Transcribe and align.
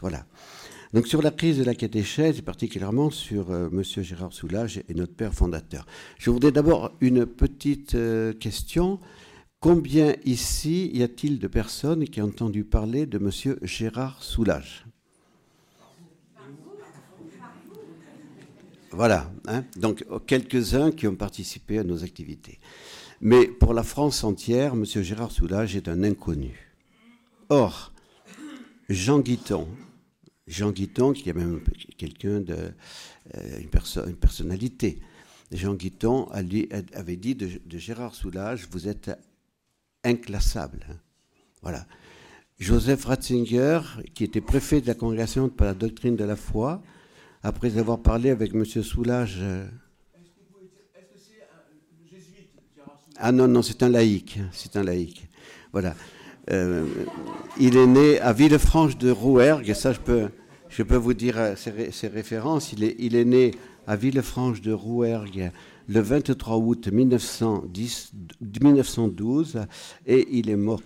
Voilà. 0.00 0.26
Donc 0.92 1.06
sur 1.06 1.22
la 1.22 1.30
crise 1.30 1.58
de 1.58 1.64
la 1.64 1.74
catéchèse, 1.74 2.38
et 2.38 2.42
particulièrement 2.42 3.10
sur 3.10 3.52
M. 3.52 3.70
Monsieur 3.72 4.02
Gérard 4.02 4.32
Soulage 4.32 4.80
et 4.88 4.94
notre 4.94 5.14
père 5.14 5.34
fondateur. 5.34 5.86
Je 6.18 6.30
voudrais 6.30 6.52
d'abord 6.52 6.92
une 7.00 7.26
petite 7.26 7.96
question. 8.38 9.00
Combien 9.58 10.14
ici 10.24 10.90
y 10.92 11.02
a-t-il 11.02 11.38
de 11.38 11.48
personnes 11.48 12.04
qui 12.04 12.20
ont 12.20 12.26
entendu 12.26 12.64
parler 12.64 13.06
de 13.06 13.18
M. 13.18 13.56
Gérard 13.62 14.22
Soulage 14.22 14.84
Voilà, 18.96 19.32
hein. 19.48 19.64
donc 19.76 20.04
quelques-uns 20.26 20.92
qui 20.92 21.08
ont 21.08 21.16
participé 21.16 21.78
à 21.78 21.82
nos 21.82 22.04
activités. 22.04 22.60
Mais 23.20 23.46
pour 23.46 23.72
la 23.72 23.82
France 23.82 24.22
entière, 24.22 24.74
M. 24.74 24.84
Gérard 24.84 25.32
Soulage 25.32 25.74
est 25.74 25.88
un 25.88 26.04
inconnu. 26.04 26.70
Or, 27.48 27.93
Jean 28.88 29.20
Guiton, 29.20 29.68
Jean 30.46 30.70
Guiton, 30.72 31.12
qui 31.12 31.28
est 31.30 31.32
même 31.32 31.62
quelqu'un 31.96 32.40
de 32.40 32.72
euh, 33.34 33.60
une, 33.60 34.16
personnalité, 34.16 35.00
Jean 35.52 35.74
Guiton 35.74 36.28
avait 36.30 37.16
dit 37.16 37.34
de, 37.34 37.78
Gérard 37.78 38.14
Soulage, 38.14 38.68
vous 38.70 38.88
êtes 38.88 39.10
inclassable. 40.02 40.86
Hein. 40.90 40.96
Voilà. 41.62 41.86
Joseph 42.58 43.04
Ratzinger, 43.06 43.80
qui 44.14 44.24
était 44.24 44.40
préfet 44.40 44.80
de 44.80 44.86
la 44.86 44.94
congrégation 44.94 45.48
pour 45.48 45.66
la 45.66 45.74
doctrine 45.74 46.16
de 46.16 46.24
la 46.24 46.36
foi, 46.36 46.82
après 47.42 47.78
avoir 47.78 48.00
parlé 48.00 48.30
avec 48.30 48.54
M. 48.54 48.64
Soulage. 48.64 49.38
Euh, 49.40 49.66
ah 53.16 53.32
non, 53.32 53.48
non, 53.48 53.62
c'est 53.62 53.82
un 53.82 53.88
laïc. 53.88 54.38
C'est 54.52 54.76
un 54.76 54.82
laïc. 54.82 55.28
Voilà. 55.72 55.94
Euh, 56.50 56.84
il 57.58 57.76
est 57.76 57.86
né 57.86 58.20
à 58.20 58.32
Villefranche 58.32 58.98
de 58.98 59.10
Rouergue, 59.10 59.72
ça 59.72 59.92
je 59.92 60.00
peux, 60.00 60.28
je 60.68 60.82
peux 60.82 60.96
vous 60.96 61.14
dire 61.14 61.38
euh, 61.38 61.54
ses, 61.56 62.08
références. 62.08 62.72
Il 62.72 62.84
est, 62.84 62.96
il 62.98 63.16
est 63.16 63.24
né 63.24 63.52
à 63.86 63.96
Villefranche 63.96 64.60
de 64.60 64.72
Rouergue 64.72 65.50
le 65.88 66.00
23 66.00 66.56
août 66.56 66.88
1910, 66.88 68.12
1912 68.40 69.66
et 70.06 70.26
il 70.30 70.50
est 70.50 70.56
mort. 70.56 70.80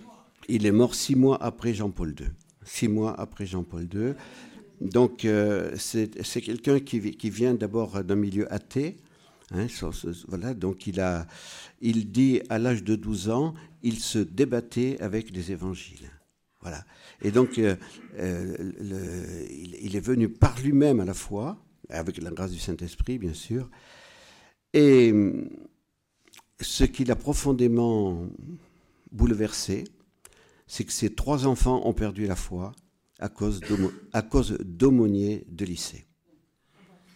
Il 0.47 0.65
est 0.65 0.71
mort 0.71 0.95
six 0.95 1.15
mois 1.15 1.41
après 1.41 1.73
Jean-Paul 1.73 2.15
II. 2.19 2.27
Six 2.63 2.87
mois 2.87 3.19
après 3.19 3.45
Jean-Paul 3.45 3.87
II. 3.93 4.13
Donc 4.81 5.25
euh, 5.25 5.71
c'est 5.77 6.41
quelqu'un 6.41 6.79
qui, 6.79 7.11
qui, 7.11 7.29
vient 7.29 7.53
d'abord 7.53 8.03
d'un 8.03 8.15
milieu 8.15 8.51
athée. 8.51 8.97
Hein, 9.51 9.67
voilà, 10.27 10.53
donc 10.53 10.85
il, 10.85 10.99
a, 10.99 11.25
il 11.81 12.11
dit 12.11 12.41
à 12.49 12.59
l'âge 12.59 12.83
de 12.83 12.95
12 12.95 13.29
ans, 13.29 13.53
il 13.81 13.99
se 13.99 14.19
débattait 14.19 14.99
avec 15.01 15.31
les 15.31 15.51
évangiles. 15.51 16.11
Voilà. 16.61 16.83
Et 17.21 17.31
donc, 17.31 17.57
euh, 17.57 17.75
euh, 18.17 19.45
il, 19.49 19.95
est 19.95 20.01
venu 20.01 20.29
par 20.29 20.59
lui-même 20.59 20.99
à 20.99 21.05
la 21.05 21.13
foi, 21.13 21.57
avec 21.89 22.21
la 22.21 22.31
grâce 22.31 22.51
du 22.51 22.59
Saint-Esprit, 22.59 23.17
bien 23.17 23.33
sûr, 23.33 23.69
et 24.73 25.13
ce 26.61 26.83
qui 26.83 27.05
l'a 27.05 27.15
profondément 27.15 28.27
bouleversé, 29.11 29.85
c'est 30.67 30.83
que 30.83 30.93
ses 30.93 31.15
trois 31.15 31.47
enfants 31.47 31.81
ont 31.87 31.93
perdu 31.93 32.27
la 32.27 32.35
foi 32.35 32.73
à 33.19 33.29
cause 33.29 33.61
d'aumôniers 34.59 35.45
de 35.49 35.65
lycée, 35.65 36.05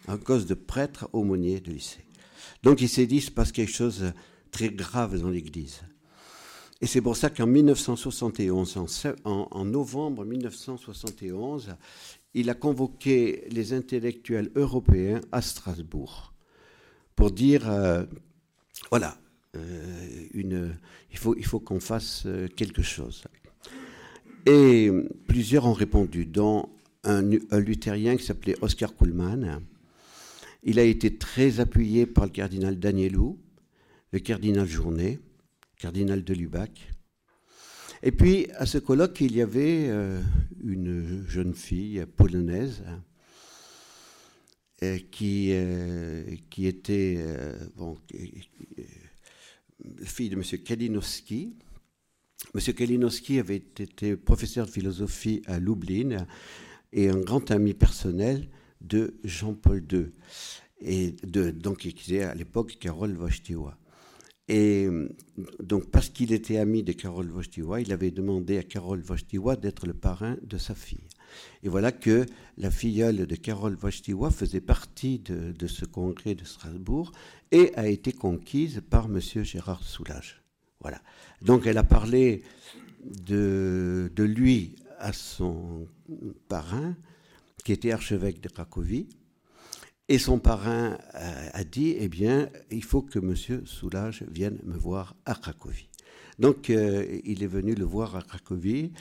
à 0.08 0.16
cause 0.18 0.46
de 0.46 0.54
prêtres 0.54 1.08
aumôniers 1.12 1.60
de 1.60 1.70
lycée. 1.70 2.04
Donc 2.62 2.80
il 2.80 2.88
s'est 2.88 3.06
dit, 3.06 3.16
il 3.16 3.22
se 3.22 3.30
passe 3.30 3.52
quelque 3.52 3.72
chose 3.72 4.00
de 4.00 4.12
très 4.50 4.70
grave 4.70 5.20
dans 5.20 5.30
l'Église. 5.30 5.82
Et 6.80 6.86
c'est 6.86 7.00
pour 7.00 7.16
ça 7.16 7.30
qu'en 7.30 7.46
1971, 7.46 8.78
en, 9.24 9.64
novembre 9.64 10.24
1971, 10.24 11.76
il 12.34 12.50
a 12.50 12.54
convoqué 12.54 13.44
les 13.50 13.72
intellectuels 13.72 14.50
européens 14.54 15.20
à 15.32 15.40
Strasbourg 15.40 16.34
pour 17.16 17.30
dire, 17.30 17.70
euh, 17.70 18.04
voilà, 18.90 19.16
euh, 19.56 20.26
une, 20.34 20.76
il 21.10 21.18
faut, 21.18 21.34
il 21.36 21.46
faut 21.46 21.60
qu'on 21.60 21.80
fasse 21.80 22.24
euh, 22.26 22.48
quelque 22.48 22.82
chose. 22.82 23.24
Et 24.46 24.90
plusieurs 25.26 25.66
ont 25.66 25.72
répondu, 25.72 26.26
dont 26.26 26.68
un, 27.04 27.30
un 27.50 27.60
luthérien 27.60 28.16
qui 28.16 28.24
s'appelait 28.24 28.56
Oscar 28.60 28.94
Kuhlmann. 28.94 29.62
Il 30.64 30.78
a 30.78 30.82
été 30.82 31.16
très 31.16 31.60
appuyé 31.60 32.06
par 32.06 32.24
le 32.24 32.30
cardinal 32.30 32.78
Danielou, 32.78 33.38
le 34.12 34.18
cardinal 34.18 34.66
Journet, 34.66 35.20
cardinal 35.78 36.24
de 36.24 36.34
Lubac. 36.34 36.90
Et 38.02 38.12
puis, 38.12 38.48
à 38.56 38.66
ce 38.66 38.78
colloque, 38.78 39.20
il 39.20 39.36
y 39.36 39.42
avait 39.42 39.90
une 40.62 41.24
jeune 41.28 41.54
fille 41.54 42.04
polonaise 42.16 42.82
euh, 44.82 44.98
qui, 45.10 45.50
euh, 45.52 46.24
qui 46.50 46.66
était 46.66 47.14
euh, 47.18 47.56
fille 50.02 50.28
de 50.28 50.34
M. 50.34 50.42
Kalinowski. 50.42 51.54
M. 52.54 52.60
Kalinowski 52.74 53.38
avait 53.38 53.56
été 53.56 54.16
professeur 54.16 54.66
de 54.66 54.70
philosophie 54.72 55.42
à 55.46 55.60
Lublin 55.60 56.26
et 56.92 57.08
un 57.08 57.20
grand 57.20 57.52
ami 57.52 57.72
personnel 57.72 58.48
de 58.84 59.14
Jean-Paul 59.24 59.84
II, 59.90 60.06
et 60.80 61.16
de, 61.24 61.50
donc 61.50 61.78
qui 61.78 61.88
était 61.88 62.22
à 62.22 62.34
l'époque 62.34 62.76
Karol 62.80 63.16
Wojtyła. 63.16 63.78
Et 64.48 64.88
donc, 65.62 65.90
parce 65.90 66.10
qu'il 66.10 66.32
était 66.32 66.58
ami 66.58 66.82
de 66.82 66.92
Karol 66.92 67.30
Wojtyła, 67.30 67.80
il 67.80 67.92
avait 67.92 68.10
demandé 68.10 68.58
à 68.58 68.62
Karol 68.62 69.00
Wojtyła 69.00 69.56
d'être 69.56 69.86
le 69.86 69.94
parrain 69.94 70.36
de 70.42 70.58
sa 70.58 70.74
fille. 70.74 71.08
Et 71.62 71.68
voilà 71.68 71.92
que 71.92 72.26
la 72.58 72.70
filleule 72.70 73.26
de 73.26 73.36
Carole 73.36 73.76
Wojtyła 73.80 74.30
faisait 74.30 74.60
partie 74.60 75.18
de, 75.18 75.66
ce 75.66 75.84
congrès 75.84 76.34
de 76.34 76.44
Strasbourg 76.44 77.12
et 77.50 77.72
a 77.74 77.88
été 77.88 78.12
conquise 78.12 78.82
par 78.88 79.06
M. 79.06 79.20
Gérard 79.20 79.82
Soulage. 79.82 80.42
Voilà. 80.80 81.00
Donc 81.42 81.66
elle 81.66 81.78
a 81.78 81.84
parlé 81.84 82.42
de, 83.04 84.10
lui 84.18 84.76
à 84.98 85.12
son 85.12 85.86
parrain, 86.48 86.96
qui 87.64 87.72
était 87.72 87.92
archevêque 87.92 88.40
de 88.40 88.48
Cracovie. 88.48 89.08
Et 90.08 90.18
son 90.18 90.38
parrain 90.38 90.98
a, 91.14 91.56
a 91.56 91.64
dit, 91.64 91.96
eh 91.98 92.08
bien, 92.08 92.50
il 92.70 92.84
faut 92.84 93.02
que 93.02 93.18
M. 93.18 93.34
Soulage 93.66 94.22
vienne 94.30 94.58
me 94.64 94.76
voir 94.76 95.16
à 95.24 95.34
Cracovie. 95.34 95.88
Donc, 96.38 96.70
euh, 96.70 97.20
il 97.24 97.42
est 97.42 97.48
venu 97.48 97.74
le 97.74 97.84
voir 97.84 98.16
à 98.16 98.22
Cracovie. 98.22 98.92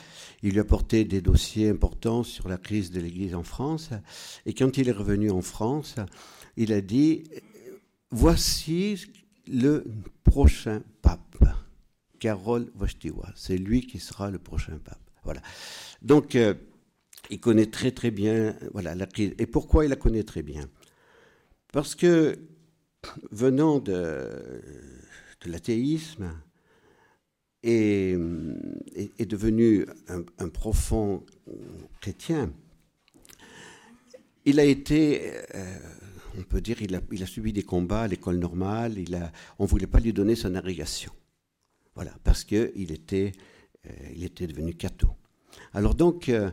Il 0.44 0.54
lui 0.54 0.60
a 0.60 0.64
porté 0.64 1.04
des 1.04 1.22
dossiers 1.22 1.70
importants 1.70 2.24
sur 2.24 2.48
la 2.48 2.58
crise 2.58 2.92
de 2.92 3.00
l'Église 3.00 3.36
en 3.36 3.44
France. 3.44 3.90
Et 4.46 4.54
quand 4.54 4.78
il 4.78 4.88
est 4.88 4.94
revenu 4.94 5.32
en 5.32 5.42
France, 5.42 5.96
il 6.58 6.72
a 6.74 6.82
dit 6.82 7.24
Voici 8.12 9.08
le 9.48 9.86
prochain 10.24 10.84
pape, 11.02 11.44
Karol 12.20 12.72
Wojtyła. 12.80 13.30
C'est 13.36 13.58
lui 13.58 13.86
qui 13.88 14.00
sera 14.00 14.30
le 14.30 14.38
prochain 14.38 14.78
pape. 14.84 15.00
Voilà. 15.24 15.42
Donc, 16.02 16.36
euh, 16.36 16.54
il 17.30 17.40
connaît 17.40 17.68
très 17.68 17.92
très 17.92 18.12
bien 18.12 18.56
voilà, 18.74 18.96
la 18.96 19.06
crise. 19.06 19.34
Et 19.38 19.46
pourquoi 19.46 19.86
il 19.86 19.90
la 19.90 19.96
connaît 19.96 20.24
très 20.24 20.44
bien? 20.44 20.70
Parce 21.72 21.96
que 21.96 22.38
venant 23.32 23.80
de, 23.80 24.30
de 25.42 25.52
l'athéisme, 25.52 26.34
est, 27.64 28.18
est, 29.18 29.26
devenu 29.26 29.86
un, 30.08 30.50
profond 30.50 31.26
chrétien, 32.02 32.52
il 34.46 34.60
a 34.60 34.66
été, 34.66 35.32
euh, 35.56 35.78
on 36.38 36.44
peut 36.44 36.60
dire, 36.60 36.82
il 36.82 36.96
a, 36.96 37.02
il 37.12 37.24
a, 37.24 37.26
subi 37.26 37.54
des 37.54 37.64
combats 37.64 38.02
à 38.02 38.08
l'école 38.08 38.38
normale, 38.38 38.98
il 38.98 39.16
a, 39.16 39.32
on 39.60 39.64
ne 39.64 39.70
voulait 39.70 39.88
pas 39.88 40.00
lui 40.00 40.12
donner 40.12 40.36
son 40.36 40.56
agrégation. 40.56 41.12
Voilà, 41.96 42.14
parce 42.24 42.44
qu'il 42.44 42.92
était, 42.92 43.32
euh, 43.86 43.90
il 44.14 44.24
était 44.26 44.48
devenu 44.48 44.74
catho. 44.74 45.10
Alors 45.74 45.96
donc, 45.96 46.28
euh, 46.28 46.52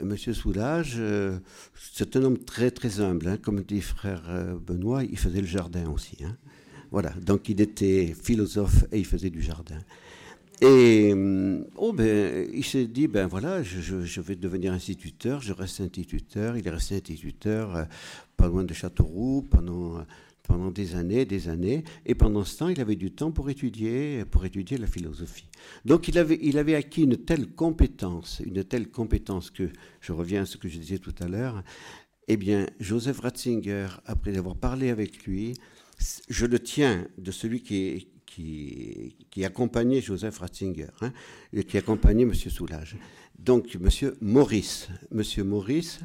Monsieur 0.00 0.32
Soulage, 0.32 1.00
c'est 1.74 2.16
un 2.16 2.22
homme 2.24 2.38
très 2.38 2.70
très 2.70 3.00
humble, 3.00 3.28
hein, 3.28 3.36
comme 3.36 3.62
dit 3.62 3.80
frère 3.80 4.22
Benoît, 4.66 5.04
il 5.04 5.18
faisait 5.18 5.40
le 5.40 5.46
jardin 5.46 5.88
aussi. 5.90 6.24
Hein. 6.24 6.36
Voilà, 6.90 7.10
donc 7.22 7.48
il 7.48 7.60
était 7.60 8.14
philosophe 8.20 8.84
et 8.92 8.98
il 8.98 9.06
faisait 9.06 9.30
du 9.30 9.40
jardin. 9.40 9.78
Et 10.60 11.12
oh 11.76 11.92
ben, 11.92 12.48
il 12.54 12.64
s'est 12.64 12.86
dit, 12.86 13.08
ben 13.08 13.26
voilà, 13.26 13.64
je, 13.64 14.20
vais 14.20 14.36
devenir 14.36 14.72
instituteur, 14.72 15.40
je 15.40 15.52
reste 15.52 15.80
instituteur. 15.80 16.56
Il 16.56 16.64
est 16.64 16.70
resté 16.70 16.94
instituteur 16.94 17.74
euh, 17.74 17.84
pas 18.36 18.46
loin 18.46 18.62
de 18.62 18.72
Châteauroux 18.72 19.42
pendant, 19.50 20.04
pendant 20.52 20.70
des 20.70 20.96
années, 20.96 21.24
des 21.24 21.48
années. 21.48 21.82
Et 22.04 22.14
pendant 22.14 22.44
ce 22.44 22.58
temps, 22.58 22.68
il 22.68 22.78
avait 22.78 22.96
du 22.96 23.10
temps 23.10 23.30
pour 23.32 23.48
étudier, 23.48 24.26
pour 24.30 24.44
étudier 24.44 24.76
la 24.76 24.86
philosophie. 24.86 25.48
Donc 25.86 26.08
il 26.08 26.18
avait, 26.18 26.38
il 26.42 26.58
avait 26.58 26.74
acquis 26.74 27.04
une 27.04 27.16
telle 27.16 27.46
compétence, 27.54 28.42
une 28.44 28.62
telle 28.62 28.90
compétence 28.90 29.50
que, 29.50 29.70
je 30.02 30.12
reviens 30.12 30.42
à 30.42 30.44
ce 30.44 30.58
que 30.58 30.68
je 30.68 30.78
disais 30.78 30.98
tout 30.98 31.14
à 31.20 31.26
l'heure, 31.26 31.62
eh 32.28 32.36
bien, 32.36 32.66
Joseph 32.80 33.20
Ratzinger, 33.20 33.86
après 34.04 34.36
avoir 34.36 34.56
parlé 34.56 34.90
avec 34.90 35.24
lui, 35.24 35.54
je 36.28 36.44
le 36.44 36.58
tiens 36.58 37.06
de 37.16 37.30
celui 37.30 37.62
qui 37.62 38.08
qui, 38.26 39.44
accompagnait 39.44 40.00
Joseph 40.00 40.38
Ratzinger, 40.38 40.88
hein, 41.02 41.12
qui 41.68 41.76
accompagnait 41.76 42.22
M. 42.22 42.34
Soulage. 42.34 42.96
Donc, 43.38 43.76
M. 43.76 44.12
Maurice. 44.22 44.88
M. 45.12 45.44
Maurice 45.44 46.00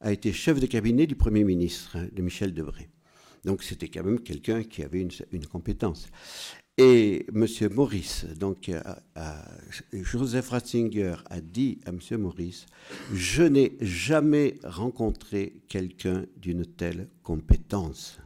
a 0.00 0.12
été 0.12 0.32
chef 0.32 0.58
de 0.58 0.66
cabinet 0.66 1.06
du 1.06 1.14
Premier 1.14 1.44
ministre, 1.44 1.98
de 2.12 2.22
Michel 2.22 2.52
Debré. 2.52 2.88
Donc, 3.48 3.62
c'était 3.62 3.88
quand 3.88 4.04
même 4.04 4.20
quelqu'un 4.20 4.62
qui 4.62 4.82
avait 4.82 5.00
une, 5.00 5.46
compétence. 5.46 6.08
Et 6.76 7.24
M. 7.34 7.46
Maurice, 7.72 8.26
donc 8.38 8.70
Joseph 9.94 10.50
Ratzinger 10.50 11.14
a 11.30 11.40
dit 11.40 11.78
à 11.86 11.88
M. 11.88 12.20
Maurice, 12.20 12.66
je 13.14 13.44
n'ai 13.44 13.72
jamais 13.80 14.56
rencontré 14.64 15.62
quelqu'un 15.66 16.26
d'une 16.36 16.66
telle 16.66 17.08
compétence. 17.22 18.18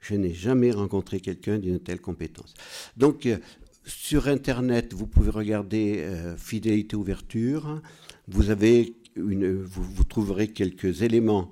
Je 0.00 0.14
n'ai 0.14 0.32
jamais 0.32 0.70
rencontré 0.72 1.20
quelqu'un 1.20 1.58
d'une 1.58 1.78
telle 1.78 2.00
compétence. 2.00 2.54
Donc, 2.96 3.26
euh, 3.26 3.36
sur 3.84 4.28
Internet, 4.28 4.94
vous 4.94 5.06
pouvez 5.06 5.28
regarder 5.28 5.98
euh, 5.98 6.38
Fidélité 6.38 6.96
Ouverture. 6.96 7.82
Vous, 8.28 8.48
avez 8.48 8.94
vous, 9.16 10.04
trouverez 10.04 10.48
quelques 10.48 11.02
éléments, 11.02 11.50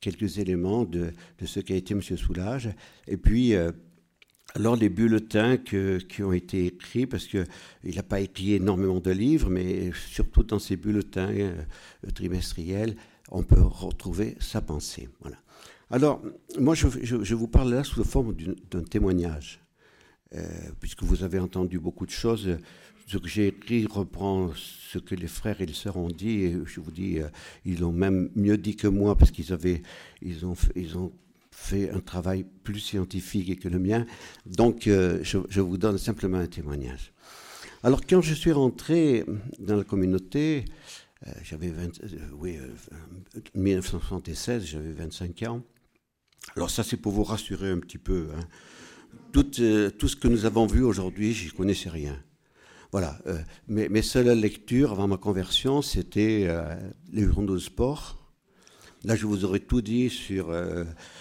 quelques 0.00 0.38
éléments 0.38 0.84
de, 0.84 1.12
de 1.38 1.46
ce 1.46 1.60
qu'a 1.60 1.74
été 1.74 1.94
M. 1.94 2.02
Soulage. 2.02 2.70
Et 3.06 3.16
puis, 3.16 3.54
euh, 3.54 3.70
alors 4.54 4.76
les 4.76 4.88
bulletins 4.88 5.56
qui 5.56 6.22
ont 6.22 6.32
été 6.32 6.66
écrits, 6.66 7.06
parce 7.06 7.26
qu'il 7.26 7.46
n'a 7.84 8.02
pas 8.02 8.20
écrit 8.20 8.54
énormément 8.54 8.98
de 8.98 9.10
livres, 9.10 9.48
mais 9.48 9.92
surtout 9.94 10.42
dans 10.42 10.58
ces 10.58 10.76
bulletins 10.76 11.54
trimestriels, 12.14 12.96
on 13.30 13.42
peut 13.42 13.60
retrouver 13.60 14.36
sa 14.40 14.60
pensée. 14.60 15.08
Voilà. 15.20 15.36
Alors, 15.90 16.22
moi, 16.58 16.74
je, 16.74 17.34
vous 17.34 17.48
parle 17.48 17.74
là 17.74 17.84
sous 17.84 17.98
la 17.98 18.06
forme 18.06 18.34
d'un 18.70 18.82
témoignage, 18.82 19.60
euh, 20.34 20.46
puisque 20.78 21.02
vous 21.02 21.24
avez 21.24 21.40
entendu 21.40 21.80
beaucoup 21.80 22.06
de 22.06 22.12
choses. 22.12 22.58
Ce 23.10 23.18
que 23.18 23.26
j'ai 23.26 23.48
écrit 23.48 23.86
reprend 23.86 24.52
ce 24.54 24.98
que 24.98 25.16
les 25.16 25.26
frères 25.26 25.60
et 25.60 25.66
les 25.66 25.74
sœurs 25.74 25.96
ont 25.96 26.10
dit, 26.10 26.52
je 26.64 26.78
vous 26.78 26.92
dis, 26.92 27.18
euh, 27.18 27.26
ils 27.64 27.80
l'ont 27.80 27.90
même 27.90 28.30
mieux 28.36 28.56
dit 28.56 28.76
que 28.76 28.86
moi, 28.86 29.16
parce 29.18 29.32
qu'ils 29.32 29.52
avaient, 29.52 29.82
ils 30.22 30.46
ont, 30.46 30.54
ils 30.76 30.96
ont 30.96 31.10
fait 31.50 31.90
un 31.90 31.98
travail 31.98 32.46
plus 32.62 32.78
scientifique 32.78 33.58
que 33.58 33.68
le 33.68 33.80
mien. 33.80 34.06
Donc, 34.46 34.86
euh, 34.86 35.18
je, 35.24 35.60
vous 35.60 35.76
donne 35.76 35.98
simplement 35.98 36.38
un 36.38 36.46
témoignage. 36.46 37.12
Alors, 37.82 38.00
quand 38.06 38.20
je 38.20 38.32
suis 38.32 38.52
rentré 38.52 39.24
dans 39.58 39.74
la 39.74 39.82
communauté, 39.82 40.66
j'avais 41.42 41.72
oui, 42.38 42.58
1976, 43.56 44.66
j'avais 44.66 44.92
25 44.92 45.42
ans. 45.48 45.62
Alors 46.54 46.70
ça, 46.70 46.84
c'est 46.84 46.96
pour 46.96 47.10
vous 47.10 47.24
rassurer 47.24 47.70
un 47.70 47.78
petit 47.80 47.98
peu. 47.98 48.28
Hein. 48.36 48.44
Euh, 49.36 49.90
tout, 49.90 50.08
ce 50.08 50.14
que 50.14 50.28
nous 50.28 50.44
avons 50.44 50.66
vu 50.66 50.84
aujourd'hui, 50.84 51.32
j'y 51.32 51.50
connaissais 51.50 51.90
rien. 51.90 52.16
Voilà. 52.92 53.18
Euh, 53.26 53.38
mes, 53.68 54.02
seules 54.02 54.30
lectures 54.38 54.92
avant 54.92 55.06
ma 55.06 55.16
conversion, 55.16 55.82
c'était 55.82 56.46
euh, 56.48 56.74
les 57.12 57.24
journaux 57.24 57.54
de 57.54 57.60
sport. 57.60 58.16
Là, 59.04 59.16
je 59.16 59.26
vous 59.26 59.44
aurais 59.44 59.60
tout 59.60 59.80
dit 59.80 60.10
sur, 60.10 60.54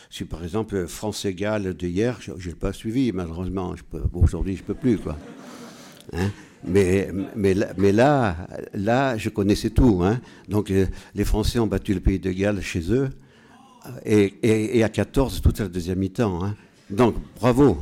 sur 0.09 0.27
par 0.27 0.43
exemple, 0.43 0.85
France 0.87 1.23
Égale 1.23 1.73
de 1.73 1.87
hier. 1.87 2.19
Je 2.19 2.49
n'ai 2.49 2.55
pas 2.55 2.73
suivi, 2.73 3.13
malheureusement. 3.13 3.73
Aujourd'hui, 4.11 4.57
je 4.57 4.63
ne 4.63 4.67
peux 4.67 4.73
plus. 4.73 4.97
Quoi. 4.97 5.17
Hein? 6.11 6.29
mais, 6.65 7.09
mais, 7.37 7.55
mais, 7.77 7.93
là, 7.93 8.35
là, 8.73 9.17
je 9.17 9.29
connaissais 9.29 9.69
tout. 9.69 10.01
Hein. 10.03 10.19
Donc, 10.49 10.73
les 11.15 11.23
Français 11.23 11.59
ont 11.59 11.67
battu 11.67 11.93
le 11.93 12.01
pays 12.01 12.19
de 12.19 12.31
Galles 12.31 12.61
chez 12.61 12.91
eux 12.91 13.09
et, 14.05 14.83
à 14.83 14.89
14 14.89 15.41
toute 15.41 15.59
la 15.59 15.67
deuxième 15.67 15.99
mi-temps. 15.99 16.43
Hein. 16.43 16.55
Donc, 16.89 17.15
bravo. 17.39 17.77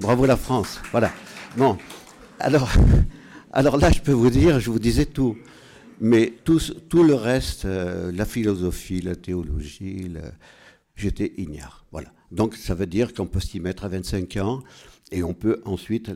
Bravo 0.00 0.26
la 0.26 0.36
France. 0.36 0.80
Voilà. 0.90 1.10
Bon, 1.56 1.78
alors, 2.40 2.70
alors 3.52 3.76
là, 3.76 3.90
je 3.90 4.00
peux 4.00 4.12
vous 4.12 4.30
dire, 4.30 4.60
je 4.60 4.70
vous 4.70 4.78
disais 4.78 5.06
tout. 5.06 5.36
Mais 6.00 6.34
tout, 6.44 6.58
le 7.02 7.14
reste, 7.14 7.64
euh, 7.64 8.10
la 8.12 8.24
philosophie, 8.24 9.00
la 9.00 9.14
théologie, 9.14 10.10
j'étais 10.96 11.32
ignare. 11.36 11.84
Voilà. 11.92 12.12
Donc, 12.32 12.56
ça 12.56 12.74
veut 12.74 12.86
dire 12.86 13.14
qu'on 13.14 13.26
peut 13.26 13.40
s'y 13.40 13.60
mettre 13.60 13.84
à 13.84 13.88
25 13.88 14.36
ans 14.38 14.60
et 15.12 15.22
on 15.22 15.34
peut 15.34 15.60
ensuite 15.64 16.10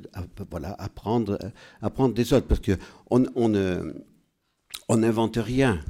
voilà, 0.51 0.73
apprendre, 0.79 1.39
apprendre 1.81 2.15
des 2.15 2.33
autres. 2.33 2.47
Parce 2.47 2.61
qu'on 2.61 3.27
on 4.89 4.97
n'invente 4.97 5.37
rien. 5.37 5.81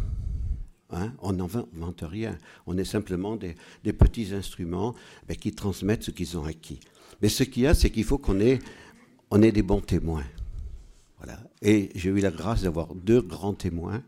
Hein, 0.91 1.13
on 1.21 1.33
n'invente 1.33 2.03
rien. 2.03 2.37
On 2.67 2.77
est 2.79 2.85
simplement 2.85 3.37
des, 3.37 3.55
petits 3.93 4.35
instruments 4.35 4.95
qui 5.41 5.53
transmettent 5.53 6.05
ce 6.05 6.11
qu'ils 6.11 6.37
ont 6.39 6.45
acquis. 6.45 6.81
Mais 7.21 7.29
ce 7.29 7.43
qu'il 7.43 7.65
y 7.65 7.67
a, 7.67 7.75
c'est 7.75 7.91
qu'il 7.91 8.05
faut 8.05 8.19
qu'on 8.19 8.41
ait, 8.41 8.59
on 9.31 9.43
ait 9.43 9.53
des 9.53 9.63
bons 9.63 9.81
témoins. 9.81 10.25
Voilà. 11.19 11.39
Et 11.63 11.91
j'ai 11.95 12.11
eu 12.11 12.21
la 12.21 12.31
grâce 12.31 12.63
d'avoir 12.63 12.95
deux 12.95 13.21
grands 13.21 13.55
témoins, 13.55 14.03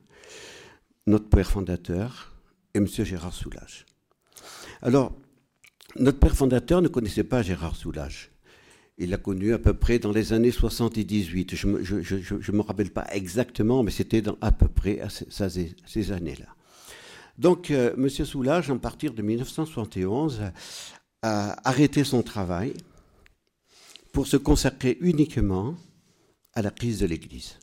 notre 1.06 1.28
père 1.28 1.50
fondateur 1.50 2.32
et 2.74 2.78
M. 2.78 2.86
Gérard 2.86 3.34
Soulage. 3.34 3.86
Alors, 4.82 5.12
notre 5.96 6.18
père 6.18 6.36
fondateur 6.36 6.82
ne 6.82 6.88
connaissait 6.88 7.24
pas 7.24 7.42
Gérard 7.42 7.76
Soulage. 7.76 8.30
Il 8.98 9.10
l'a 9.10 9.16
connu 9.16 9.54
à 9.54 9.58
peu 9.58 9.74
près 9.74 9.98
dans 9.98 10.12
les 10.12 10.32
années 10.32 10.50
78. 10.50 11.54
Je 11.54 11.66
ne 11.66 12.56
me, 12.56 12.60
rappelle 12.60 12.90
pas 12.90 13.06
exactement, 13.12 13.82
mais 13.82 13.90
c'était 13.90 14.22
à 14.40 14.52
peu 14.52 14.68
près 14.68 15.00
à 15.00 15.08
ces 15.08 16.12
années-là. 16.12 16.46
Donc, 17.38 17.70
euh, 17.70 17.94
M. 17.96 18.08
Soulage, 18.10 18.70
à 18.70 18.74
partir 18.76 19.14
de 19.14 19.22
1971, 19.22 20.42
a 21.22 21.68
arrêté 21.68 22.04
son 22.04 22.22
travail 22.22 22.74
pour 24.12 24.26
se 24.26 24.36
consacrer 24.36 24.98
uniquement 25.00 25.74
à 26.54 26.62
la 26.62 26.70
crise 26.70 27.00
de 27.00 27.06
l'Église. 27.06 27.58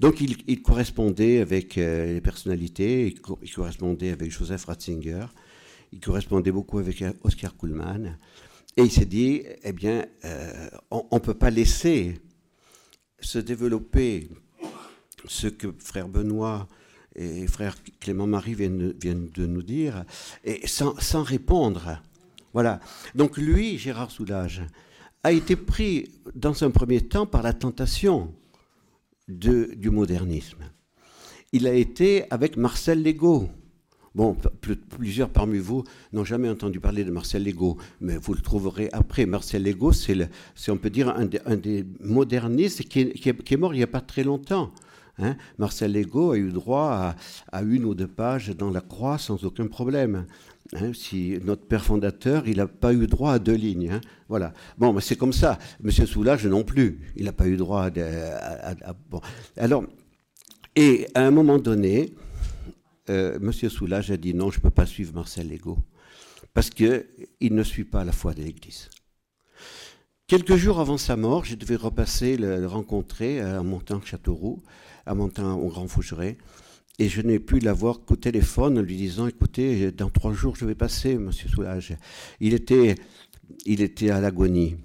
Donc, 0.00 0.20
il, 0.20 0.62
correspondait 0.62 1.38
avec 1.40 1.78
euh, 1.78 2.14
les 2.14 2.20
personnalités, 2.20 3.06
il, 3.42 3.52
correspondait 3.52 4.10
avec 4.10 4.30
Joseph 4.30 4.64
Ratzinger, 4.64 5.26
il 5.92 6.00
correspondait 6.00 6.50
beaucoup 6.50 6.78
avec 6.78 7.02
euh, 7.02 7.12
Oscar 7.22 7.56
Kuhlmann, 7.56 8.18
et 8.76 8.82
il 8.82 8.90
s'est 8.90 9.06
dit, 9.06 9.42
eh 9.64 9.72
bien, 9.72 10.06
on 10.90 11.08
ne 11.12 11.18
peut 11.18 11.34
pas 11.34 11.50
laisser 11.50 12.20
se 13.20 13.38
développer 13.38 14.28
ce 15.26 15.48
que 15.48 15.74
frère 15.78 16.08
Benoît 16.08 16.68
et 17.16 17.46
frère 17.46 17.76
Clément-Marie 18.00 18.54
viennent, 18.54 18.94
de 18.94 19.46
nous 19.46 19.62
dire, 19.62 20.04
et 20.44 20.66
sans, 20.66 21.22
répondre. 21.22 22.00
Voilà. 22.52 22.80
Donc 23.14 23.36
lui, 23.36 23.78
Gérard 23.78 24.10
Soulage, 24.10 24.62
a 25.22 25.32
été 25.32 25.56
pris 25.56 26.10
dans 26.34 26.64
un 26.64 26.70
premier 26.70 27.00
temps 27.00 27.26
par 27.26 27.42
la 27.42 27.52
tentation 27.52 28.32
du 29.28 29.90
modernisme. 29.90 30.64
Il 31.52 31.66
a 31.66 31.74
été 31.74 32.24
avec 32.30 32.56
Marcel 32.56 33.02
Legault. 33.02 33.48
Bon, 34.14 34.36
plusieurs 34.90 35.28
parmi 35.28 35.58
vous 35.58 35.84
n'ont 36.12 36.24
jamais 36.24 36.48
entendu 36.48 36.80
parler 36.80 37.04
de 37.04 37.10
Marcel 37.10 37.44
Legault, 37.44 37.76
mais 38.00 38.16
vous 38.16 38.34
le 38.34 38.40
trouverez 38.40 38.88
après. 38.92 39.26
Marcel 39.26 39.62
Legault, 39.62 39.92
c'est, 39.92 40.28
on 40.68 40.76
peut 40.76 40.90
dire, 40.90 41.08
un 41.08 41.56
des, 41.56 41.84
modernistes 42.00 42.82
qui 42.82 43.12
qui 43.12 43.28
est, 43.28 43.56
mort 43.56 43.74
il 43.74 43.78
n'y 43.78 43.82
a 43.82 43.88
pas 43.88 44.00
très 44.00 44.24
longtemps. 44.24 44.72
Hein. 45.18 45.36
Marcel 45.58 45.92
Legault 45.92 46.32
a 46.32 46.36
eu 46.36 46.50
droit 46.50 47.14
à, 47.52 47.62
une 47.62 47.84
ou 47.84 47.94
deux 47.94 48.08
pages 48.08 48.50
dans 48.50 48.70
la 48.70 48.80
croix 48.80 49.18
sans 49.18 49.44
aucun 49.44 49.66
problème. 49.66 50.26
Hein. 50.74 50.92
si 50.92 51.38
notre 51.44 51.66
père 51.66 51.84
fondateur, 51.84 52.46
il 52.46 52.58
n'a 52.58 52.66
pas 52.66 52.92
eu 52.92 53.06
droit 53.06 53.32
à 53.32 53.38
deux 53.38 53.54
lignes. 53.54 53.90
Hein. 53.90 54.00
voilà. 54.28 54.52
Bon, 54.76 54.92
mais 54.92 55.00
c'est 55.00 55.16
comme 55.16 55.32
ça. 55.32 55.58
Monsieur 55.80 56.06
Soulage 56.06 56.46
non 56.46 56.64
plus. 56.64 57.12
Il 57.16 57.24
n'a 57.24 57.32
pas 57.32 57.46
eu 57.46 57.56
droit 57.56 57.86
à, 57.86 58.94
bon. 59.08 59.20
Alors, 59.56 59.84
et 60.76 61.06
à 61.14 61.26
un 61.26 61.30
moment 61.30 61.58
donné, 61.58 62.14
euh, 63.10 63.38
Monsieur 63.40 63.68
Soulage 63.68 64.10
a 64.10 64.16
dit 64.16 64.34
non, 64.34 64.50
je 64.50 64.58
ne 64.58 64.62
peux 64.62 64.70
pas 64.70 64.86
suivre 64.86 65.14
Marcel 65.14 65.48
Legault 65.48 65.78
parce 66.54 66.70
qu'il 66.70 67.04
ne 67.42 67.62
suit 67.62 67.84
pas 67.84 68.04
la 68.04 68.12
foi 68.12 68.34
de 68.34 68.42
l'Église. 68.42 68.90
Quelques 70.26 70.56
jours 70.56 70.78
avant 70.78 70.98
sa 70.98 71.16
mort, 71.16 71.44
je 71.44 71.54
devais 71.54 71.76
repasser 71.76 72.36
le, 72.36 72.66
rencontrer 72.66 73.40
à 73.40 73.62
montant 73.62 74.00
Châteauroux 74.02 74.62
à 75.08 75.14
Montant 75.14 75.58
au 75.58 75.68
Grand 75.68 75.88
Fougeray. 75.88 76.36
Et 76.98 77.08
je 77.08 77.20
n'ai 77.20 77.38
pu 77.38 77.60
l'avoir 77.60 78.00
qu'au 78.00 78.16
téléphone 78.16 78.80
lui 78.80 78.96
disant 78.96 79.26
Écoutez, 79.26 79.92
dans 79.92 80.10
trois 80.10 80.32
jours, 80.32 80.56
je 80.56 80.64
vais 80.64 80.74
passer, 80.74 81.16
monsieur 81.16 81.48
Soulage. 81.48 81.96
Il 82.40 82.54
était, 82.54 82.96
il 83.66 83.80
était 83.80 84.10
à 84.10 84.20
l'agonie. 84.20 84.76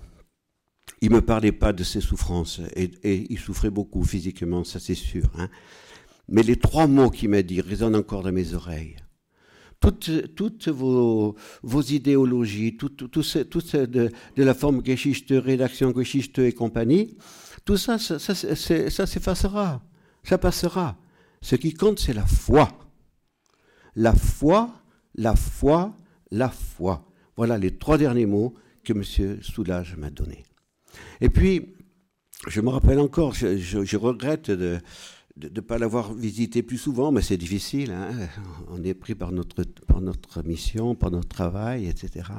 Il 1.01 1.09
ne 1.09 1.15
me 1.15 1.21
parlait 1.21 1.51
pas 1.51 1.73
de 1.73 1.83
ses 1.83 2.01
souffrances 2.01 2.61
et, 2.75 3.25
il 3.29 3.39
souffrait 3.39 3.69
beaucoup 3.69 4.03
physiquement, 4.03 4.63
ça 4.63 4.79
c'est 4.79 4.95
sûr. 4.95 5.25
Hein. 5.37 5.49
Mais 6.29 6.43
les 6.43 6.55
trois 6.55 6.87
mots 6.87 7.09
qu'il 7.09 7.29
m'a 7.29 7.41
dit 7.41 7.61
résonnent 7.61 7.95
encore 7.95 8.23
dans 8.23 8.31
mes 8.31 8.53
oreilles. 8.53 8.95
Toutes, 9.81 10.69
vos, 10.69 11.35
idéologies, 11.81 12.77
tout, 12.77 12.89
tout, 12.89 13.21
ce, 13.21 13.39
de, 13.85 14.11
la 14.37 14.53
forme 14.53 14.81
Geschichte, 14.85 15.33
rédaction 15.35 15.93
Geschichte 15.93 16.39
et 16.39 16.53
compagnie, 16.53 17.17
tout 17.65 17.75
ça, 17.75 17.97
ça 17.97 18.17
s'effacera 18.35 19.81
ça 20.23 20.37
passera. 20.37 20.95
Ce 21.43 21.57
qui 21.57 21.73
compte, 21.73 21.99
c'est 21.99 22.13
la 22.13 22.25
foi. 22.25 22.69
La 23.95 24.15
foi, 24.15 24.73
la 25.13 25.35
foi, 25.35 25.93
la 26.31 26.49
foi. 26.49 27.05
Voilà 27.35 27.57
les 27.57 27.77
trois 27.77 27.97
derniers 27.97 28.25
mots 28.25 28.55
que 28.83 28.93
M. 28.93 29.41
Soulage 29.41 29.97
m'a 29.97 30.09
donnés. 30.09 30.45
Et 31.19 31.29
puis, 31.29 31.75
je 32.47 32.61
me 32.61 32.69
rappelle 32.69 32.97
encore, 32.97 33.33
je, 33.33 33.97
regrette 33.97 34.51
de 34.51 34.79
ne 35.37 35.59
pas 35.59 35.77
l'avoir 35.77 36.13
visité 36.13 36.63
plus 36.63 36.77
souvent, 36.77 37.11
mais 37.11 37.21
c'est 37.21 37.37
difficile. 37.37 37.91
Hein. 37.91 38.11
On 38.69 38.81
est 38.81 38.93
pris 38.93 39.13
par 39.13 39.33
notre, 39.33 39.63
par 39.63 39.99
notre 39.99 40.43
mission, 40.43 40.95
par 40.95 41.11
notre 41.11 41.27
travail, 41.27 41.87
etc. 41.87 42.29